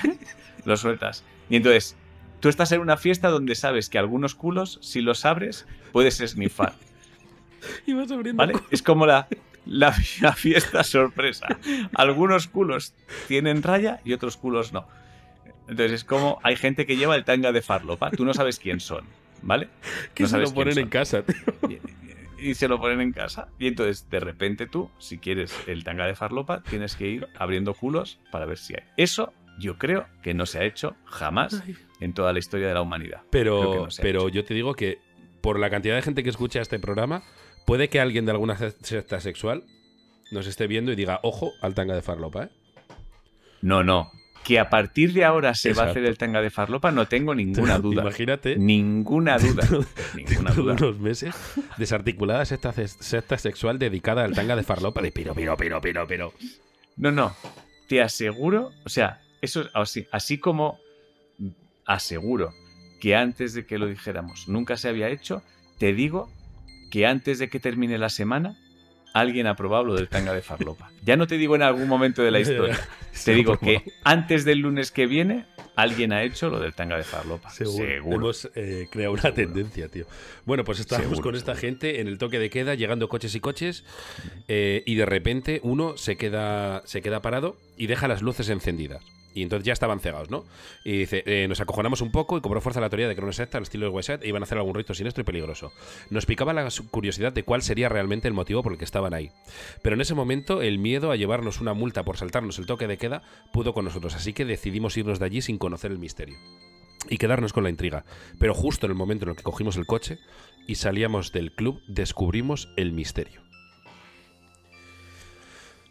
[0.67, 1.25] lo sueltas.
[1.49, 1.97] Y entonces,
[2.41, 6.75] tú estás en una fiesta donde sabes que algunos culos, si los abres, puedes esnifar.
[7.87, 8.55] Y vas abriendo ¿Vale?
[8.71, 9.27] Es como la,
[9.69, 11.47] la, la fiesta sorpresa.
[11.95, 12.95] Algunos culos
[13.29, 14.87] tienen raya y otros culos no.
[15.69, 18.11] Entonces es como hay gente que lleva el tanga de farlopa.
[18.11, 19.05] Tú no sabes quién son,
[19.43, 19.69] ¿vale?
[20.15, 21.37] que no se lo ponen en casa, tío.
[21.69, 23.49] Y, y se lo ponen en casa.
[23.59, 27.75] Y entonces, de repente tú, si quieres el tanga de farlopa, tienes que ir abriendo
[27.75, 28.85] culos para ver si hay.
[28.97, 31.63] Eso yo creo que no se ha hecho jamás
[32.01, 33.23] en toda la historia de la humanidad.
[33.31, 34.29] Pero, no pero hecho.
[34.29, 34.99] yo te digo que
[35.41, 37.23] por la cantidad de gente que escucha este programa,
[37.69, 39.63] puede que alguien de alguna secta sexual
[40.31, 42.49] nos esté viendo y diga, ojo al tanga de farlopa, ¿eh?
[43.61, 44.11] No, no.
[44.43, 47.35] Que a partir de ahora se va a hacer el tanga de farlopa, no tengo
[47.35, 48.01] ninguna duda.
[48.01, 49.69] Imagínate Ninguna duda.
[50.17, 50.73] Ninguna duda.
[50.73, 51.35] unos meses
[51.77, 56.33] desarticulada secta, secta sexual dedicada al tanga de farlopa de piro, piro, piro, piro, piro.
[56.97, 57.37] No, no.
[57.87, 60.79] Te aseguro, o sea, eso es así, así como
[61.85, 62.55] aseguro
[62.99, 65.43] que antes de que lo dijéramos nunca se había hecho,
[65.77, 66.31] te digo
[66.91, 68.57] que antes de que termine la semana
[69.15, 70.91] alguien ha probado lo del tanga de farlopa.
[71.05, 72.79] Ya no te digo en algún momento de la historia.
[73.25, 77.05] Te digo que antes del lunes que viene alguien ha hecho lo del tanga de
[77.05, 77.51] farlopa.
[77.51, 77.87] Seguro.
[77.87, 78.17] Seguro.
[78.17, 79.43] Hemos eh, creado una Seguro.
[79.43, 80.07] tendencia, tío.
[80.45, 83.85] Bueno, pues estábamos con esta gente en el toque de queda, llegando coches y coches,
[84.47, 89.03] eh, y de repente uno se queda, se queda parado y deja las luces encendidas.
[89.39, 90.45] Y entonces ya estaban cegados, ¿no?
[90.85, 93.27] Y dice, eh, nos acojonamos un poco y cobró fuerza la teoría de que era
[93.27, 95.73] una secta al estilo de Westside e iban a hacer algún rito siniestro y peligroso.
[96.11, 99.31] Nos picaba la curiosidad de cuál sería realmente el motivo por el que estaban ahí.
[99.81, 102.99] Pero en ese momento el miedo a llevarnos una multa por saltarnos el toque de
[102.99, 103.23] queda
[103.53, 106.37] pudo con nosotros, así que decidimos irnos de allí sin conocer el misterio
[107.09, 108.05] y quedarnos con la intriga.
[108.41, 110.19] Pero justo en el momento en el que cogimos el coche
[110.67, 113.43] y salíamos del club, descubrimos el misterio.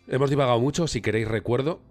[0.08, 1.82] Hemos divagado mucho, si queréis recuerdo.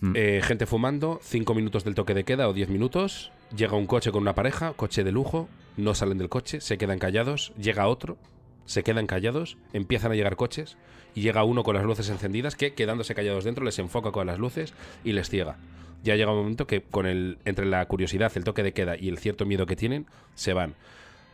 [0.00, 0.12] Mm.
[0.14, 3.32] Eh, gente fumando, 5 minutos del toque de queda o 10 minutos.
[3.54, 6.98] Llega un coche con una pareja, coche de lujo, no salen del coche, se quedan
[6.98, 7.52] callados.
[7.58, 8.16] Llega otro,
[8.64, 10.76] se quedan callados, empiezan a llegar coches
[11.14, 14.38] y llega uno con las luces encendidas que, quedándose callados dentro, les enfoca con las
[14.38, 14.74] luces
[15.04, 15.56] y les ciega.
[16.02, 19.08] Ya llega un momento que con el, entre la curiosidad, el toque de queda y
[19.08, 20.74] el cierto miedo que tienen, se van.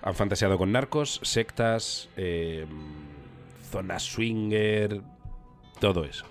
[0.03, 2.67] Han fantaseado con narcos, sectas, eh,
[3.71, 5.03] zonas swinger,
[5.79, 6.27] todo eso.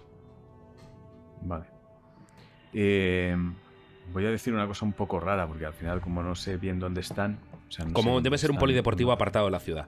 [1.41, 1.74] Vale.
[2.77, 3.35] Eh,
[4.11, 6.77] voy a decir una cosa un poco rara, porque al final, como no sé bien
[6.79, 7.39] dónde están.
[7.69, 9.87] o sea, no Como debe ser un polideportivo apartado de la ciudad.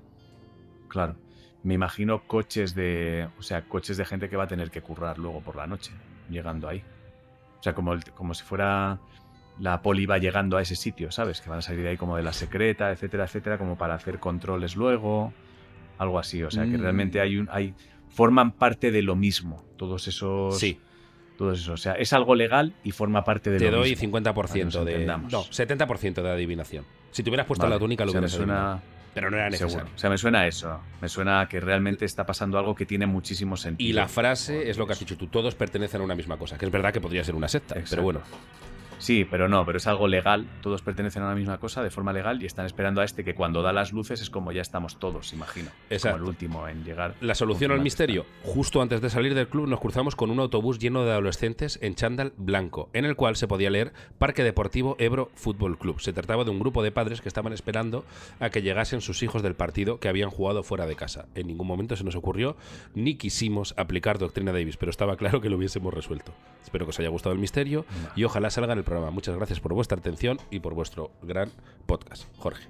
[0.88, 1.16] Claro.
[1.64, 3.28] Me imagino coches de.
[3.38, 5.92] O sea, coches de gente que va a tener que currar luego por la noche,
[6.30, 6.82] llegando ahí.
[7.60, 9.00] O sea, como, el- como si fuera.
[9.60, 11.42] La poli va llegando a ese sitio, ¿sabes?
[11.42, 14.20] Que van a salir de ahí como de la secreta, etcétera, etcétera, como para hacer
[14.20, 15.34] controles luego.
[15.98, 16.44] Algo así.
[16.44, 16.82] O sea, que Mm.
[16.82, 17.50] realmente hay un.
[17.52, 17.74] Hay,
[18.08, 19.64] forman parte de lo mismo.
[19.76, 20.58] Todos esos.
[20.60, 20.80] Sí,
[21.38, 21.74] Todos esos.
[21.74, 24.18] O sea, es algo legal y forma parte de te lo doy mismo.
[24.20, 24.92] 50% para que nos de.
[24.92, 25.32] entendamos.
[25.32, 26.86] No, 70% de adivinación.
[27.12, 27.76] Si te hubieras puesto Vale.
[27.76, 28.82] la túnica, lo hubieras suena.
[29.14, 29.78] Pero no era necesario.
[29.78, 29.92] Seguro.
[29.96, 30.80] O sea, me suena a eso.
[31.02, 33.90] Me suena a que realmente está pasando algo que tiene muchísimo sentido.
[33.90, 35.06] Y la frase es lo que has Eso.
[35.06, 37.48] dicho tú, todos pertenecen a una misma cosa, que es verdad que podría ser una
[37.48, 38.04] secta, pero Exacto.
[38.04, 38.22] bueno.
[39.00, 40.48] Sí, pero no, pero es algo legal.
[40.62, 43.36] Todos pertenecen a la misma cosa de forma legal y están esperando a este que
[43.36, 45.70] cuando da las luces es como ya estamos todos, imagino.
[45.90, 46.02] Es.
[46.02, 47.16] Como el último en llegar.
[47.22, 48.22] La solución al misterio.
[48.22, 48.52] está.
[48.54, 51.96] Justo antes de salir del club nos cruzamos con un autobús lleno de adolescentes en
[51.96, 56.00] chándal blanco, en el cual se podía leer Parque Deportivo Ebro Fútbol Club.
[56.00, 58.06] Se trataba de un grupo de padres que estaban esperando
[58.40, 61.28] a que llegasen sus hijos del partido que habían jugado fuera de casa.
[61.36, 62.56] En ningún momento se nos ocurrió
[62.96, 66.34] ni quisimos aplicar doctrina Davis, pero estaba claro que lo hubiésemos resuelto.
[66.64, 67.86] Espero que os haya gustado el misterio
[68.16, 69.12] y ojalá salga el programa.
[69.12, 71.52] Muchas gracias por vuestra atención y por vuestro gran
[71.86, 72.68] podcast, Jorge.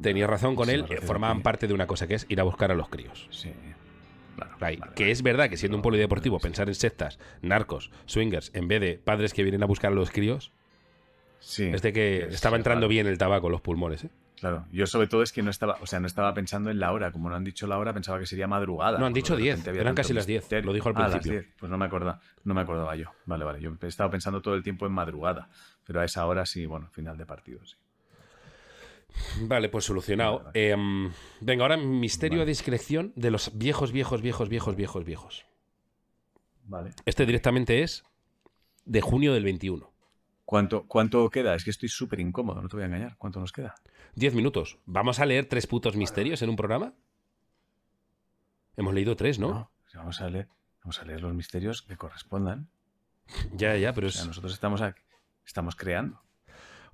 [0.00, 2.74] Tenías razón con él, formaban parte de una cosa que es ir a buscar a
[2.74, 3.28] los críos.
[3.30, 3.52] Sí.
[4.36, 4.56] Claro.
[4.58, 5.10] Vale, que vale.
[5.10, 6.42] es verdad que siendo un polideportivo sí.
[6.42, 10.10] pensar en sectas, narcos, swingers, en vez de padres que vienen a buscar a los
[10.10, 10.52] críos,
[11.38, 11.64] Sí.
[11.66, 14.04] es de que es estaba entrando bien el tabaco en los pulmones.
[14.04, 14.10] ¿eh?
[14.42, 14.66] Claro.
[14.72, 17.12] Yo sobre todo es que no estaba, o sea, no estaba pensando en la hora.
[17.12, 18.98] Como no han dicho la hora, pensaba que sería madrugada.
[18.98, 20.66] No, han dicho de 10, repente había eran casi las 10, misterio.
[20.66, 21.40] lo dijo al Ah, las principio.
[21.42, 21.54] 10.
[21.60, 23.06] Pues no me acordaba, no me acordaba yo.
[23.24, 23.60] Vale, vale.
[23.60, 25.48] Yo he estado pensando todo el tiempo en madrugada.
[25.86, 27.76] Pero a esa hora sí, bueno, final de partido, sí.
[29.42, 30.38] Vale, pues solucionado.
[30.38, 30.70] Vale, vale.
[30.72, 32.42] Em, venga, ahora misterio Vale.
[32.42, 35.44] a discreción de los viejos, viejos, viejos, viejos, viejos, viejos.
[36.64, 36.90] Vale.
[37.04, 38.02] Este directamente es
[38.86, 39.88] de junio del 21.
[40.44, 41.54] ¿Cuánto, ¿Cuánto queda?
[41.54, 43.16] Es que estoy súper incómodo, no te voy a engañar.
[43.18, 43.76] ¿Cuánto nos queda?
[44.14, 44.78] 10 minutos.
[44.86, 46.94] ¿Vamos a leer tres putos misterios en un programa?
[48.76, 49.70] Hemos leído tres, ¿no?
[49.94, 50.48] Vamos, a leer,
[50.82, 52.68] vamos a leer los misterios que correspondan.
[53.54, 54.28] Ya, ya, pero O sea, es...
[54.28, 55.00] nosotros estamos aquí.
[55.46, 56.20] estamos creando.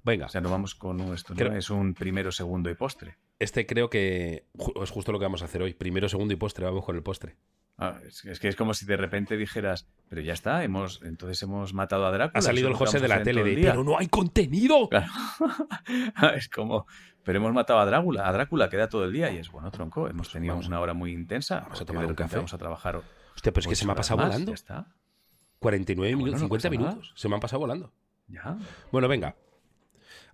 [0.05, 0.27] Venga.
[0.27, 1.39] O sea, no vamos con esto, ¿no?
[1.39, 3.16] Creo- Es un primero, segundo y postre.
[3.39, 4.47] Este creo que
[4.83, 5.75] es justo lo que vamos a hacer hoy.
[5.75, 6.64] Primero, segundo y postre.
[6.64, 7.37] Vamos con el postre.
[7.81, 11.41] Ah, es, es que es como si de repente dijeras, pero ya está, hemos, entonces
[11.45, 12.39] hemos matado a Drácula.
[12.39, 13.70] Ha salido el José de la tele de, el día".
[13.70, 14.89] pero no hay contenido.
[14.89, 15.07] Claro.
[16.37, 16.87] es como,
[17.22, 18.29] pero hemos matado a Drácula.
[18.29, 20.09] A Drácula queda todo el día y es bueno, tronco.
[20.09, 21.61] Hemos tenido vamos- una hora muy intensa.
[21.61, 22.37] vamos a tomar un café.
[22.37, 22.97] Vamos a trabajar.
[23.37, 24.51] Hostia, pero es que se me ha pasado más, volando.
[24.51, 24.87] Ya está.
[25.61, 26.91] 49 Ah, minutos, bueno, no 50 pasa nada.
[26.95, 27.12] minutos.
[27.14, 27.93] Se me han pasado volando.
[28.26, 28.57] Ya.
[28.91, 29.37] Bueno, venga.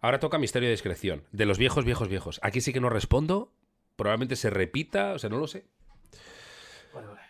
[0.01, 1.24] Ahora toca misterio de discreción.
[1.32, 2.40] De los viejos, viejos, viejos.
[2.42, 3.53] Aquí sí que no respondo.
[3.97, 5.66] Probablemente se repita, o sea, no lo sé.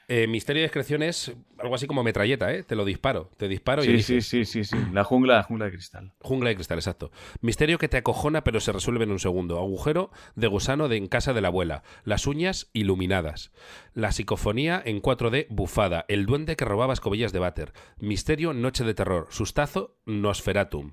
[0.09, 2.63] Eh, misterio de discreción es algo así como metralleta, ¿eh?
[2.63, 3.31] Te lo disparo.
[3.37, 4.27] Te disparo y Sí, sí, eliges.
[4.27, 4.77] sí, sí, sí.
[4.93, 6.13] La jungla, la jungla de cristal.
[6.21, 7.11] Jungla de cristal, exacto.
[7.41, 9.59] Misterio que te acojona pero se resuelve en un segundo.
[9.59, 11.83] Agujero de gusano de en casa de la abuela.
[12.05, 13.51] Las uñas iluminadas.
[13.95, 16.05] La psicofonía en 4D bufada.
[16.09, 17.73] El duende que robaba escobillas de váter.
[17.99, 19.29] Misterio noche de terror.
[19.31, 20.93] Sustazo Nosferatum.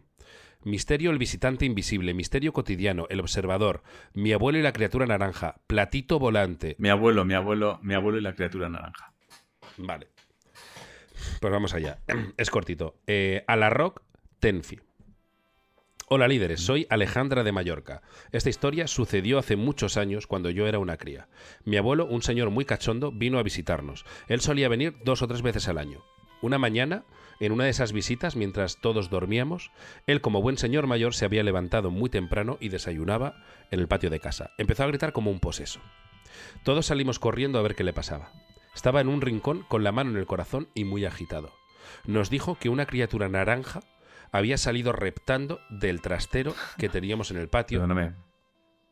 [0.63, 2.13] Misterio el visitante invisible.
[2.13, 3.07] Misterio cotidiano.
[3.09, 3.83] El observador.
[4.13, 5.55] Mi abuelo y la criatura naranja.
[5.67, 6.75] Platito volante.
[6.77, 9.13] Mi abuelo, mi abuelo, mi abuelo y la criatura naranja.
[9.77, 10.07] Vale.
[11.39, 11.99] Pues vamos allá.
[12.37, 12.95] Es cortito.
[13.07, 14.01] Eh, a la Rock
[14.39, 14.79] Tenfi.
[16.13, 18.01] Hola líderes, soy Alejandra de Mallorca.
[18.33, 21.29] Esta historia sucedió hace muchos años cuando yo era una cría.
[21.63, 24.03] Mi abuelo, un señor muy cachondo, vino a visitarnos.
[24.27, 26.03] Él solía venir dos o tres veces al año.
[26.41, 27.03] Una mañana,
[27.39, 29.71] en una de esas visitas, mientras todos dormíamos,
[30.07, 33.35] él como buen señor mayor se había levantado muy temprano y desayunaba
[33.69, 34.51] en el patio de casa.
[34.57, 35.79] Empezó a gritar como un poseso.
[36.63, 38.31] Todos salimos corriendo a ver qué le pasaba.
[38.73, 41.51] Estaba en un rincón con la mano en el corazón y muy agitado.
[42.05, 43.81] Nos dijo que una criatura naranja
[44.31, 47.79] había salido reptando del trastero que teníamos en el patio.
[47.79, 48.15] Perdóname.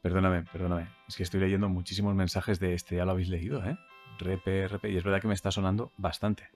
[0.02, 0.90] Perdóname, perdóname.
[1.08, 3.78] Es que estoy leyendo muchísimos mensajes de este, ya lo habéis leído, ¿eh?
[4.18, 4.92] Repe, repe.
[4.92, 6.50] Y es verdad que me está sonando bastante.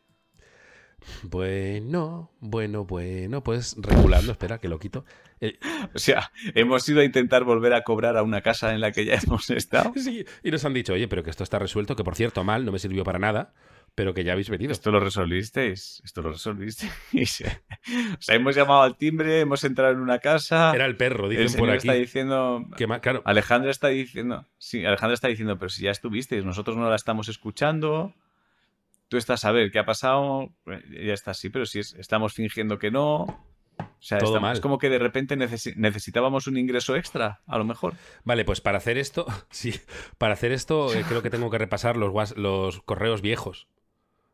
[1.23, 5.05] Bueno, bueno, bueno, pues regulando, espera que lo quito.
[5.41, 5.57] Eh,
[5.93, 9.05] O sea, hemos ido a intentar volver a cobrar a una casa en la que
[9.05, 9.93] ya hemos estado.
[9.95, 12.65] sí, y nos han dicho, oye, pero que esto está resuelto, que por cierto, mal,
[12.65, 13.53] no me sirvió para nada,
[13.95, 14.71] pero que ya habéis venido.
[14.71, 16.01] Esto lo resolvisteis.
[16.03, 16.91] Esto lo resolvisteis.
[18.17, 20.71] O sea, hemos llamado al timbre, hemos entrado en una casa.
[20.73, 21.79] Era el perro, el dicen por aquí.
[21.79, 22.65] está diciendo.
[22.77, 24.47] Que claro, Alejandra está diciendo.
[24.57, 28.13] Sí, Alejandra está diciendo, pero si ya estuvisteis, nosotros no la estamos escuchando.
[29.13, 30.49] Tú estás a ver qué ha pasado.
[30.65, 33.17] Eh, Ya está así, pero si es- estamos fingiendo que no.
[33.19, 33.37] O
[33.99, 34.53] sea, Todo mal.
[34.53, 37.93] es como que de repente necesi- necesitábamos un ingreso extra, a lo mejor.
[38.23, 39.75] Vale, pues para hacer esto, sí,
[40.17, 43.67] para hacer esto eh, creo que tengo que repasar los, correos viejos.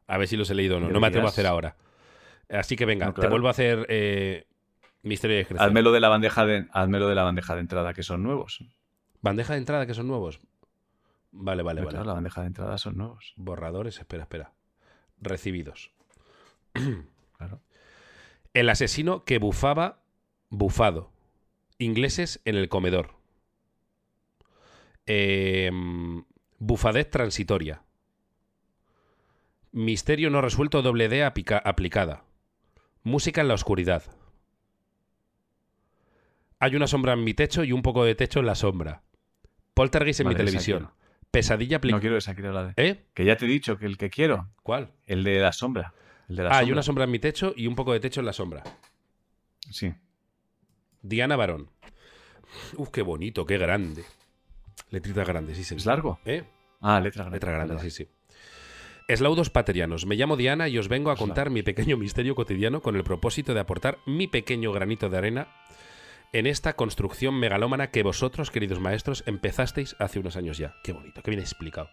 [0.07, 0.87] A ver si los he leído o no.
[0.89, 1.75] No me atrevo a hacer ahora.
[2.47, 4.47] Así que venga, No, te vuelvo a hacer eh,
[5.03, 5.67] misterio de discreción.
[5.67, 8.63] Házmelo de la bandeja de, házmelo de la bandeja de entrada, que son nuevos.
[9.21, 10.39] Bandeja de entrada que son nuevos.
[11.31, 11.95] Vale, vale, Pero vale.
[11.97, 13.33] claro, la bandeja de entrada son nuevos.
[13.35, 14.53] Borradores, espera, espera.
[15.21, 15.91] Recibidos.
[17.37, 17.61] Claro.
[18.53, 20.03] El asesino que bufaba,
[20.49, 21.09] bufado.
[21.77, 23.11] Ingleses en el comedor.
[25.05, 26.25] Em,
[26.57, 27.83] bufadez transitoria.
[29.71, 32.25] Misterio no resuelto doble D aplicada.
[33.03, 34.03] Música en la oscuridad.
[36.59, 39.03] Hay una sombra en mi techo y un poco de techo en la sombra.
[39.73, 40.91] Poltergeist en Vale, mi televisión.
[41.31, 42.01] Pesadilla No aplicada.
[42.01, 42.73] quiero esa, quiero la de.
[42.77, 43.05] ¿Eh?
[43.13, 44.91] Que ya te he dicho que el que quiero, ¿Cuál?
[45.05, 45.93] el de la sombra.
[46.27, 48.19] El de la Ah, hay una sombra en mi techo y un poco de techo
[48.19, 48.63] en la sombra.
[49.69, 49.93] Sí.
[51.01, 51.69] Diana Barón.
[52.77, 54.03] Uf, qué bonito, qué grande.
[54.89, 55.75] Letrita grande, sí, sí.
[55.75, 56.19] ¿Es largo?
[56.25, 56.43] ¿Eh?
[56.81, 57.35] Ah, letra grande.
[57.35, 58.07] Letra grande, sí, sí.
[59.07, 60.05] Eslaudos paterianos.
[60.05, 63.53] Me llamo Diana y os vengo a contar mi pequeño misterio cotidiano con el propósito
[63.53, 65.47] de aportar mi pequeño granito de arena
[66.33, 70.75] en esta construcción megalómana que vosotros, queridos maestros, empezasteis hace unos años ya.
[70.83, 71.89] Qué bonito, qué bien explicado.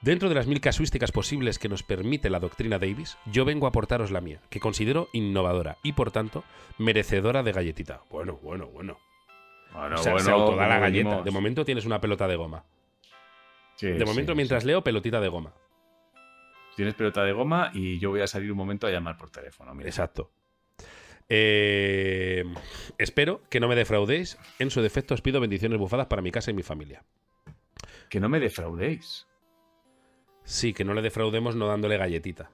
[0.00, 3.70] Dentro de las mil casuísticas posibles que nos permite la doctrina Davis, yo vengo a
[3.70, 6.44] aportaros la mía, que considero innovadora y, por tanto,
[6.78, 8.02] merecedora de galletita.
[8.10, 8.98] Bueno, bueno, bueno.
[9.72, 11.08] Bueno, O sea, bueno, se autoda la galleta.
[11.08, 11.24] venimos.
[11.24, 12.64] De momento tienes una pelota de goma.
[13.74, 14.36] Sí, De momento, sí.
[14.36, 15.52] mientras leo, pelotita de goma.
[16.76, 19.74] Tienes pelota de goma y yo voy a salir un momento a llamar por teléfono.
[19.74, 19.88] Mira.
[19.88, 20.30] Exacto.
[21.28, 22.44] Eh,
[22.98, 24.38] espero que no me defraudéis.
[24.58, 27.02] En su defecto, os pido bendiciones bufadas para mi casa y mi familia.
[28.08, 29.26] Que no me defraudéis.
[30.44, 32.50] Sí, que no le defraudemos no dándole galletita.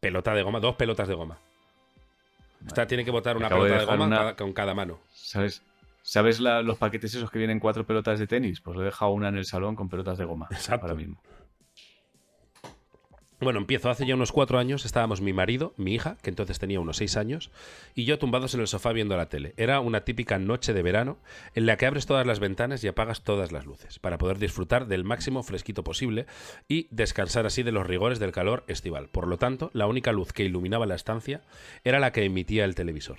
[0.00, 1.38] Pelota de goma, dos pelotas de goma.
[2.66, 4.98] Esta tiene que botar una de pelota de, goma una- cada- con cada mano.
[5.12, 5.62] ¿Sabes?
[6.02, 8.60] ¿Sabes la- los paquetes esos que vienen cuatro pelotas de tenis?
[8.60, 10.48] Pues le he dejado una en el salón con pelotas de goma.
[10.50, 10.84] Exacto.
[10.86, 11.22] Ahora mismo.
[13.44, 13.90] Bueno, empiezo.
[13.90, 17.18] Hace ya unos cuatro años estábamos mi marido, mi hija, que entonces tenía unos seis
[17.18, 17.50] años,
[17.94, 19.52] y yo tumbados en el sofá viendo la tele.
[19.58, 21.18] Era una típica noche de verano
[21.54, 24.86] en la que abres todas las ventanas y apagas todas las luces, para poder disfrutar
[24.86, 26.24] del máximo fresquito posible
[26.68, 29.10] y descansar así de los rigores del calor estival.
[29.10, 31.42] Por lo tanto, la única luz que iluminaba la estancia
[31.84, 33.18] era la que emitía el televisor.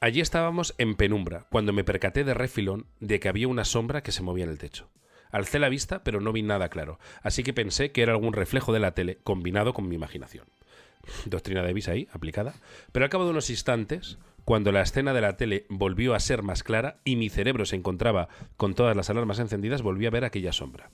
[0.00, 4.12] Allí estábamos en penumbra, cuando me percaté de refilón de que había una sombra que
[4.12, 4.88] se movía en el techo.
[5.30, 8.72] Alcé la vista, pero no vi nada claro, así que pensé que era algún reflejo
[8.72, 10.46] de la tele combinado con mi imaginación.
[11.26, 12.54] Doctrina Davis ahí, aplicada.
[12.92, 16.42] Pero al cabo de unos instantes, cuando la escena de la tele volvió a ser
[16.42, 20.24] más clara y mi cerebro se encontraba con todas las alarmas encendidas, volví a ver
[20.24, 20.90] aquella sombra.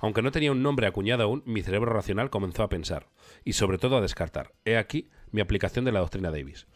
[0.00, 3.08] Aunque no tenía un nombre acuñado aún, mi cerebro racional comenzó a pensar
[3.44, 4.52] y sobre todo a descartar.
[4.64, 6.66] He aquí mi aplicación de la doctrina Davis.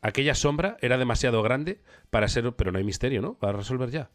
[0.00, 1.80] Aquella sombra era demasiado grande
[2.10, 3.34] para ser, pero no hay misterio, ¿no?
[3.34, 4.10] Para resolver ya.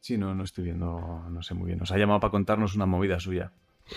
[0.00, 1.78] Sí, no, no estoy viendo, no sé muy bien.
[1.78, 3.52] Nos ha llamado para contarnos una movida suya.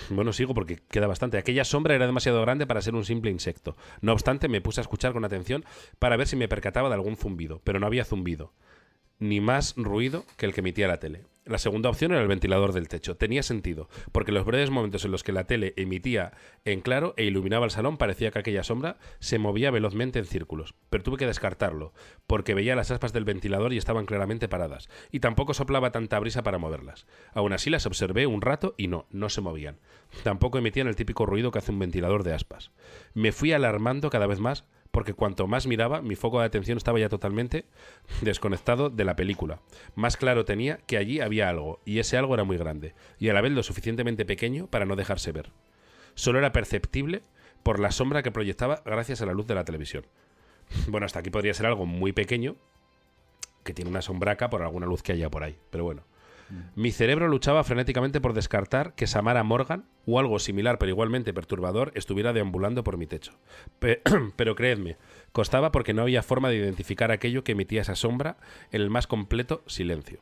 [0.10, 1.38] Bueno, sigo porque queda bastante.
[1.38, 3.76] Aquella sombra era demasiado grande para ser un simple insecto.
[4.02, 5.66] No obstante, me puse a escuchar con atención
[5.99, 8.54] para ver si me percataba de algún zumbido, pero no había zumbido
[9.20, 11.24] ni más ruido que el que emitía la tele.
[11.52, 13.18] La segunda opción era el ventilador del techo.
[13.18, 16.32] Tenía sentido, porque los breves momentos en los que la tele emitía
[16.64, 20.76] en claro e iluminaba el salón parecía que aquella sombra se movía velozmente en círculos.
[20.89, 21.91] Pero tuve que descartarlo,
[22.26, 26.41] porque veía las aspas del ventilador y estaban claramente paradas, y tampoco soplaba tanta brisa
[26.41, 27.06] para moverlas.
[27.34, 29.82] Aún así las observé un rato y no, no se movían.
[30.24, 32.72] Tampoco emitían el típico ruido que hace un ventilador de aspas.
[33.14, 37.00] Me fui alarmando cada vez más porque cuanto más miraba, mi foco de atención estaba
[37.00, 37.66] ya totalmente
[38.22, 39.62] desconectado de la película.
[39.96, 43.34] Más claro tenía que allí había algo, y ese algo era muy grande, y a
[43.34, 45.52] la vez lo suficientemente pequeño para no dejarse ver.
[46.14, 47.24] Solo era perceptible
[47.64, 50.06] por la sombra que proyectaba gracias a la luz de la televisión.
[50.88, 52.56] Bueno, hasta aquí podría ser algo muy pequeño,
[53.64, 56.04] que tiene una sombraca por alguna luz que haya por ahí, pero bueno.
[56.76, 61.91] Mi cerebro luchaba frenéticamente por descartar que Samara Morgan, o algo similar pero igualmente perturbador,
[61.95, 63.34] estuviera deambulando por mi techo.
[64.36, 64.97] pero creedme,
[65.32, 68.38] costaba porque no había forma de identificar aquello que emitía esa sombra
[68.72, 70.22] en el más completo silencio.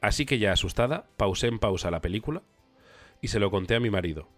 [0.00, 2.42] Así que ya asustada, pausé en pausa la película
[3.20, 4.28] y se lo conté a mi marido.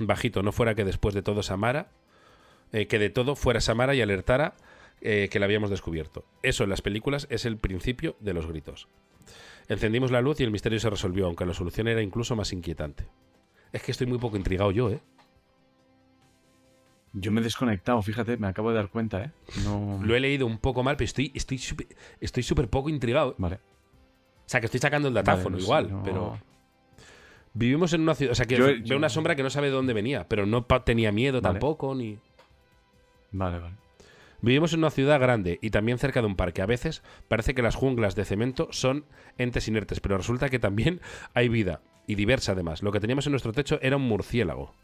[0.00, 1.90] Bajito, no fuera que después de todo Samara,
[2.72, 4.54] eh, que de todo fuera Samara y alertara
[5.00, 6.24] eh, que la habíamos descubierto.
[6.42, 8.88] Eso en las películas es el principio de los gritos.
[9.68, 13.06] Encendimos la luz y el misterio se resolvió, aunque la solución era incluso más inquietante.
[13.72, 15.00] Es que estoy muy poco intrigado yo, ¿eh?
[17.12, 19.30] Yo me he desconectado, fíjate, me acabo de dar cuenta, ¿eh?
[19.64, 20.00] No...
[20.02, 21.86] Lo he leído un poco mal, pero estoy estoy súper
[22.20, 23.34] estoy poco intrigado.
[23.38, 23.56] Vale.
[23.56, 26.38] O sea, que estoy sacando el datáfono igual, pero...
[27.52, 28.32] Vivimos en una ciudad...
[28.32, 31.12] O sea, que veo una sombra que no sabe de dónde venía, pero no tenía
[31.12, 32.18] miedo tampoco, ni...
[33.32, 33.74] Vale, vale.
[34.40, 36.62] Vivimos en una ciudad grande y también cerca de un parque.
[36.62, 39.04] A veces parece que las junglas de cemento son
[39.36, 41.00] entes inertes, pero resulta que también
[41.34, 42.82] hay vida, y diversa además.
[42.82, 44.74] Lo que teníamos en nuestro techo era un murciélago.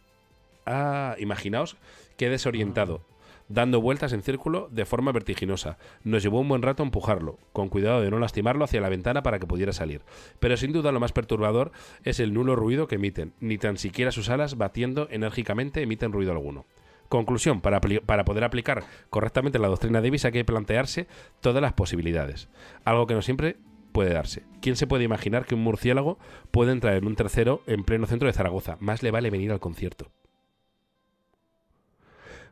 [0.67, 1.77] Ah, imaginaos
[2.17, 3.03] qué desorientado,
[3.49, 5.79] dando vueltas en círculo de forma vertiginosa.
[6.03, 9.39] Nos llevó un buen rato empujarlo, con cuidado de no lastimarlo hacia la ventana para
[9.39, 10.03] que pudiera salir.
[10.41, 11.73] Pero sin duda lo más perturbador
[12.05, 13.33] es el nulo ruido que emiten.
[13.41, 16.67] Ni tan siquiera sus alas, batiendo enérgicamente, emiten ruido alguno.
[17.09, 21.07] Conclusión, para, para, poder aplicar correctamente la doctrina Davis hay que plantearse
[21.41, 22.49] todas las posibilidades.
[22.85, 23.57] Algo que no siempre
[23.93, 24.43] puede darse.
[24.61, 26.19] ¿Quién se puede imaginar que un murciélago
[26.51, 28.77] puede entrar en un tercero en pleno centro de Zaragoza?
[28.81, 30.11] Más le vale venir al concierto.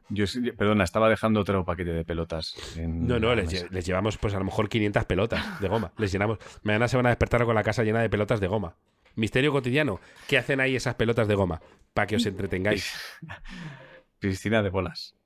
[0.08, 0.26] Yo,
[0.56, 2.54] perdona, estaba dejando otro paquete de pelotas.
[2.76, 5.92] no, no, les, llevamos pues a lo mejor 500 pelotas de goma.
[5.96, 6.38] Les llenamos.
[6.62, 8.76] Mañana se van a despertar con la casa llena de pelotas de goma.
[9.14, 10.00] Misterio cotidiano.
[10.28, 11.60] ¿Qué hacen ahí esas pelotas de goma?
[11.92, 12.94] Para que os entretengáis.
[14.28, 15.16] Piscina de bolas.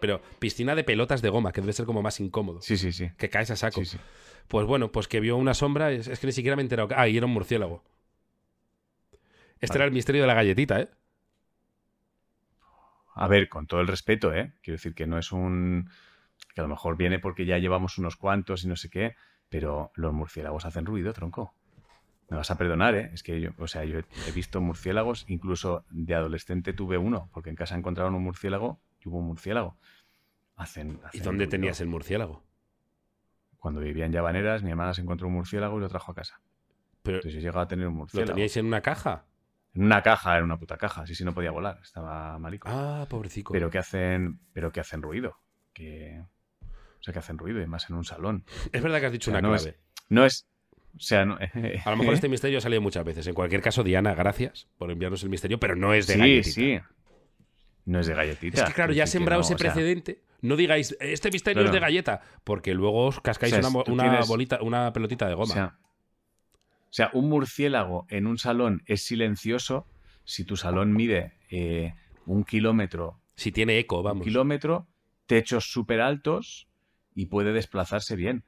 [0.00, 2.60] pero piscina de pelotas de goma, que debe ser como más incómodo.
[2.60, 3.10] Sí, sí, sí.
[3.16, 3.82] Que caes a saco.
[4.48, 6.88] Pues bueno, pues que vio una sombra, es, que ni siquiera me he enterado.
[6.96, 7.84] Ah, y era un murciélago.
[9.60, 10.88] Este era el misterio de la galletita, ¿eh?
[13.14, 14.54] A ver, con todo el respeto, ¿eh?
[14.60, 15.88] Quiero decir que no es un...
[16.54, 19.14] que a lo mejor viene porque ya llevamos unos cuantos y no sé qué,
[19.48, 21.54] pero los murciélagos hacen ruido, tronco.
[22.28, 23.10] Me vas a perdonar, ¿eh?
[23.12, 27.50] Es que yo, o sea, yo he visto murciélagos, incluso de adolescente tuve uno, porque
[27.50, 29.76] en casa encontraron un murciélago y hubo un murciélago.
[30.56, 32.42] Hacen, ¿Y dónde tenías el murciélago?
[33.58, 36.40] Cuando vivía en Llavaneras, mi hermana se encontró un murciélago y lo trajo a casa.
[37.02, 38.28] Pero, Entonces yo llegaba a tener un murciélago.
[38.30, 39.24] ¿Lo teníais en una caja?
[39.74, 41.06] En una caja, era una puta caja.
[41.06, 41.80] Sí, sí, no podía volar.
[41.82, 42.68] Estaba marico.
[42.70, 43.52] Ah, pobrecito.
[43.52, 45.38] Pero que hacen, pero que hacen ruido.
[45.72, 46.22] Que,
[47.02, 48.44] o sea, que hacen ruido y más en un salón.
[48.72, 49.78] Es verdad que has dicho una clave.
[50.08, 50.46] no es,
[50.96, 51.38] o sea, no...
[51.84, 53.26] a lo mejor este misterio ha salido muchas veces.
[53.26, 56.44] En cualquier caso, Diana, gracias por enviarnos el misterio, pero no es de galletita.
[56.44, 56.80] Sí, sí.
[57.84, 58.62] No es de galletita.
[58.62, 60.22] Es que claro, ya ha sembrado ese precedente.
[60.40, 65.28] No digáis, este misterio es de galleta, porque luego os cascáis una, bolita, una pelotita
[65.28, 65.78] de goma.
[66.84, 69.86] O sea, un murciélago en un salón es silencioso
[70.24, 71.94] si tu salón mide eh,
[72.26, 73.20] un kilómetro.
[73.34, 74.20] Si tiene eco, vamos.
[74.20, 74.88] Un kilómetro,
[75.26, 76.68] techos súper altos
[77.14, 78.44] y puede desplazarse bien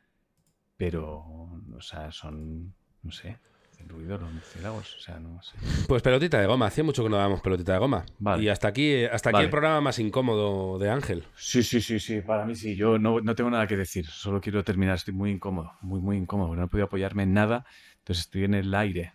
[0.77, 1.54] pero,
[1.85, 3.39] sea, son, no sé.
[3.87, 4.97] ruido los murciélagos.
[4.97, 5.57] O sea, no sé.
[5.87, 6.67] Pues pelotita de goma.
[6.67, 8.07] Hacía mucho que no dábamos pelotita de goma.
[8.19, 8.43] Vale.
[8.43, 9.45] Y hasta aquí, hasta aquí Vale.
[9.45, 11.25] el programa más incómodo de Ángel.
[11.37, 12.77] Sí, sí, sí, sí, para mí sí.
[12.77, 14.95] Yo no, no tengo nada que decir, solo quiero terminar.
[14.97, 16.57] Estoy muy incómodo, muy, muy incómodo.
[16.57, 17.67] No he podido apoyarme en nada,
[17.99, 19.13] entonces estoy en el aire.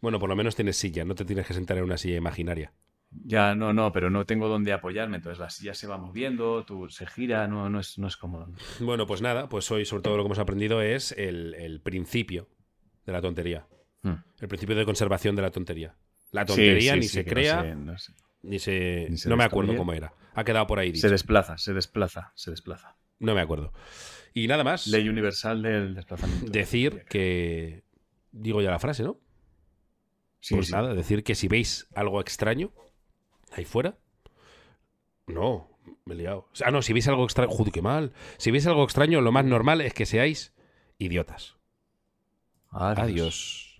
[0.00, 2.72] Bueno, por lo menos tienes silla, no te tienes que sentar en una silla imaginaria.
[3.12, 6.88] Ya, no, no, pero no tengo dónde apoyarme, entonces la silla se va moviendo, tú,
[6.88, 8.52] se gira, no, no, es, no es cómodo.
[8.78, 12.48] Bueno, pues nada, pues hoy sobre todo lo que hemos aprendido es el, el principio
[13.04, 13.66] de la tontería.
[14.02, 14.14] Hmm.
[14.40, 15.96] El principio de conservación de la tontería.
[16.30, 17.92] La tontería sí, ni sí, se no crea, no
[18.42, 19.06] ni se...
[19.10, 20.14] ni se no me acuerdo cómo era.
[20.34, 21.02] Ha quedado por ahí dicho.
[21.02, 22.96] se desplaza, se desplaza, se desplaza.
[23.18, 23.72] No me acuerdo.
[24.32, 24.86] Y nada más.
[24.86, 26.50] Ley universal del desplazamiento.
[26.50, 27.82] Decir que...
[28.32, 29.18] Digo ya la frase, ¿no?
[30.48, 32.72] Pues nada, decir que si veis algo extraño
[33.50, 33.98] ahí fuera.
[35.26, 35.68] No,
[36.04, 36.48] me he liado.
[36.64, 38.12] Ah, no, si veis algo extraño, qué mal.
[38.36, 40.52] Si veis algo extraño, lo más normal es que seáis
[40.98, 41.56] idiotas.
[42.70, 42.98] Adiós.
[42.98, 43.70] Adiós.